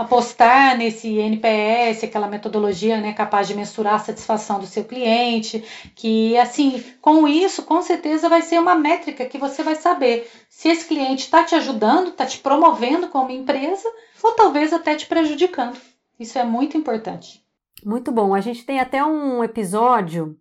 [0.01, 5.63] Apostar nesse NPS, aquela metodologia né, capaz de mensurar a satisfação do seu cliente,
[5.95, 10.71] que assim, com isso, com certeza vai ser uma métrica que você vai saber se
[10.71, 13.87] esse cliente está te ajudando, está te promovendo como empresa,
[14.23, 15.77] ou talvez até te prejudicando.
[16.19, 17.45] Isso é muito importante.
[17.85, 18.35] Muito bom.
[18.35, 20.35] A gente tem até um episódio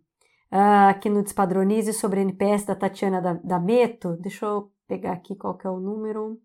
[0.53, 4.16] uh, aqui no Despadronize sobre NPS da Tatiana da, da Meto.
[4.22, 6.39] Deixa eu pegar aqui qual que é o número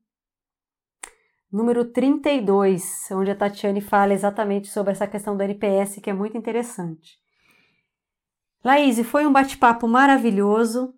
[1.54, 6.36] número 32, onde a Tatiane fala exatamente sobre essa questão do NPS, que é muito
[6.36, 7.16] interessante.
[8.64, 10.92] Laís, foi um bate-papo maravilhoso,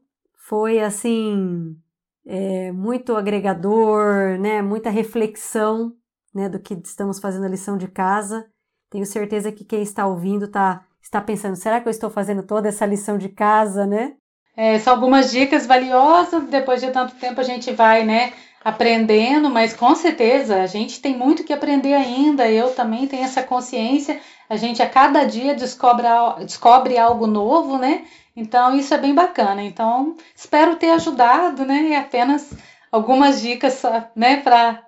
[0.49, 1.77] foi assim,
[2.25, 5.93] é, muito agregador, né, muita reflexão
[6.35, 8.47] né, do que estamos fazendo a lição de casa.
[8.89, 12.69] Tenho certeza que quem está ouvindo tá, está pensando, será que eu estou fazendo toda
[12.69, 14.15] essa lição de casa, né?
[14.57, 18.33] É, são algumas dicas valiosas, depois de tanto tempo a gente vai, né,
[18.67, 22.51] aprendendo, mas com certeza a gente tem muito que aprender ainda.
[22.51, 24.21] Eu também tenho essa consciência.
[24.51, 26.09] A gente a cada dia descobre,
[26.41, 28.05] descobre algo novo, né?
[28.35, 29.63] Então isso é bem bacana.
[29.63, 31.91] Então espero ter ajudado, né?
[31.91, 32.53] E apenas
[32.91, 33.81] algumas dicas,
[34.17, 34.83] né, para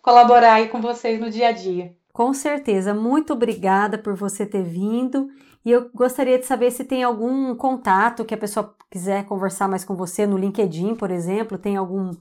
[0.00, 1.92] colaborar aí com vocês no dia a dia.
[2.12, 2.94] Com certeza.
[2.94, 5.28] Muito obrigada por você ter vindo.
[5.64, 9.84] E eu gostaria de saber se tem algum contato que a pessoa quiser conversar mais
[9.84, 12.12] com você no LinkedIn, por exemplo, tem algum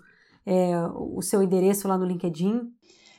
[0.50, 2.62] é, o seu endereço lá no LinkedIn?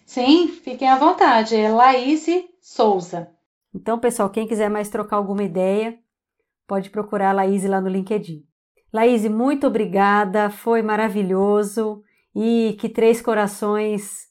[0.05, 1.55] Sim, fiquem à vontade.
[1.55, 2.27] É Laís
[2.61, 3.29] Souza.
[3.73, 5.97] Então, pessoal, quem quiser mais trocar alguma ideia,
[6.67, 8.43] pode procurar a Laís lá no LinkedIn.
[8.93, 12.03] Laís, muito obrigada, foi maravilhoso
[12.35, 14.27] e que Três Corações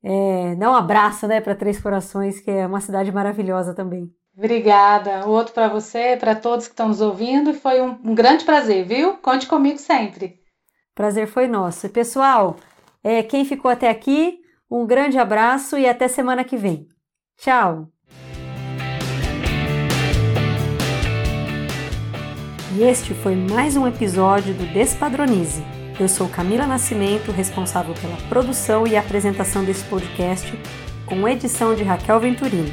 [0.00, 4.08] é, dá um abraço né, para Três Corações, que é uma cidade maravilhosa também.
[4.36, 5.26] Obrigada.
[5.26, 7.52] Outro para você, para todos que estão nos ouvindo.
[7.52, 9.16] Foi um, um grande prazer, viu?
[9.16, 10.43] Conte comigo sempre.
[10.94, 11.88] Prazer foi nosso.
[11.88, 12.56] Pessoal,
[13.02, 14.38] é, quem ficou até aqui,
[14.70, 16.86] um grande abraço e até semana que vem.
[17.36, 17.88] Tchau!
[22.76, 25.64] E este foi mais um episódio do Despadronize.
[25.98, 30.56] Eu sou Camila Nascimento, responsável pela produção e apresentação desse podcast,
[31.06, 32.72] com edição de Raquel Venturini.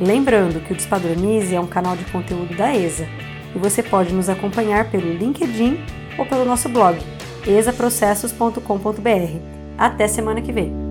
[0.00, 3.08] Lembrando que o Despadronize é um canal de conteúdo da ESA
[3.54, 5.80] e você pode nos acompanhar pelo LinkedIn
[6.16, 7.15] ou pelo nosso blog
[7.46, 9.40] esaprocessos.com.br.
[9.78, 10.85] Até semana que vem!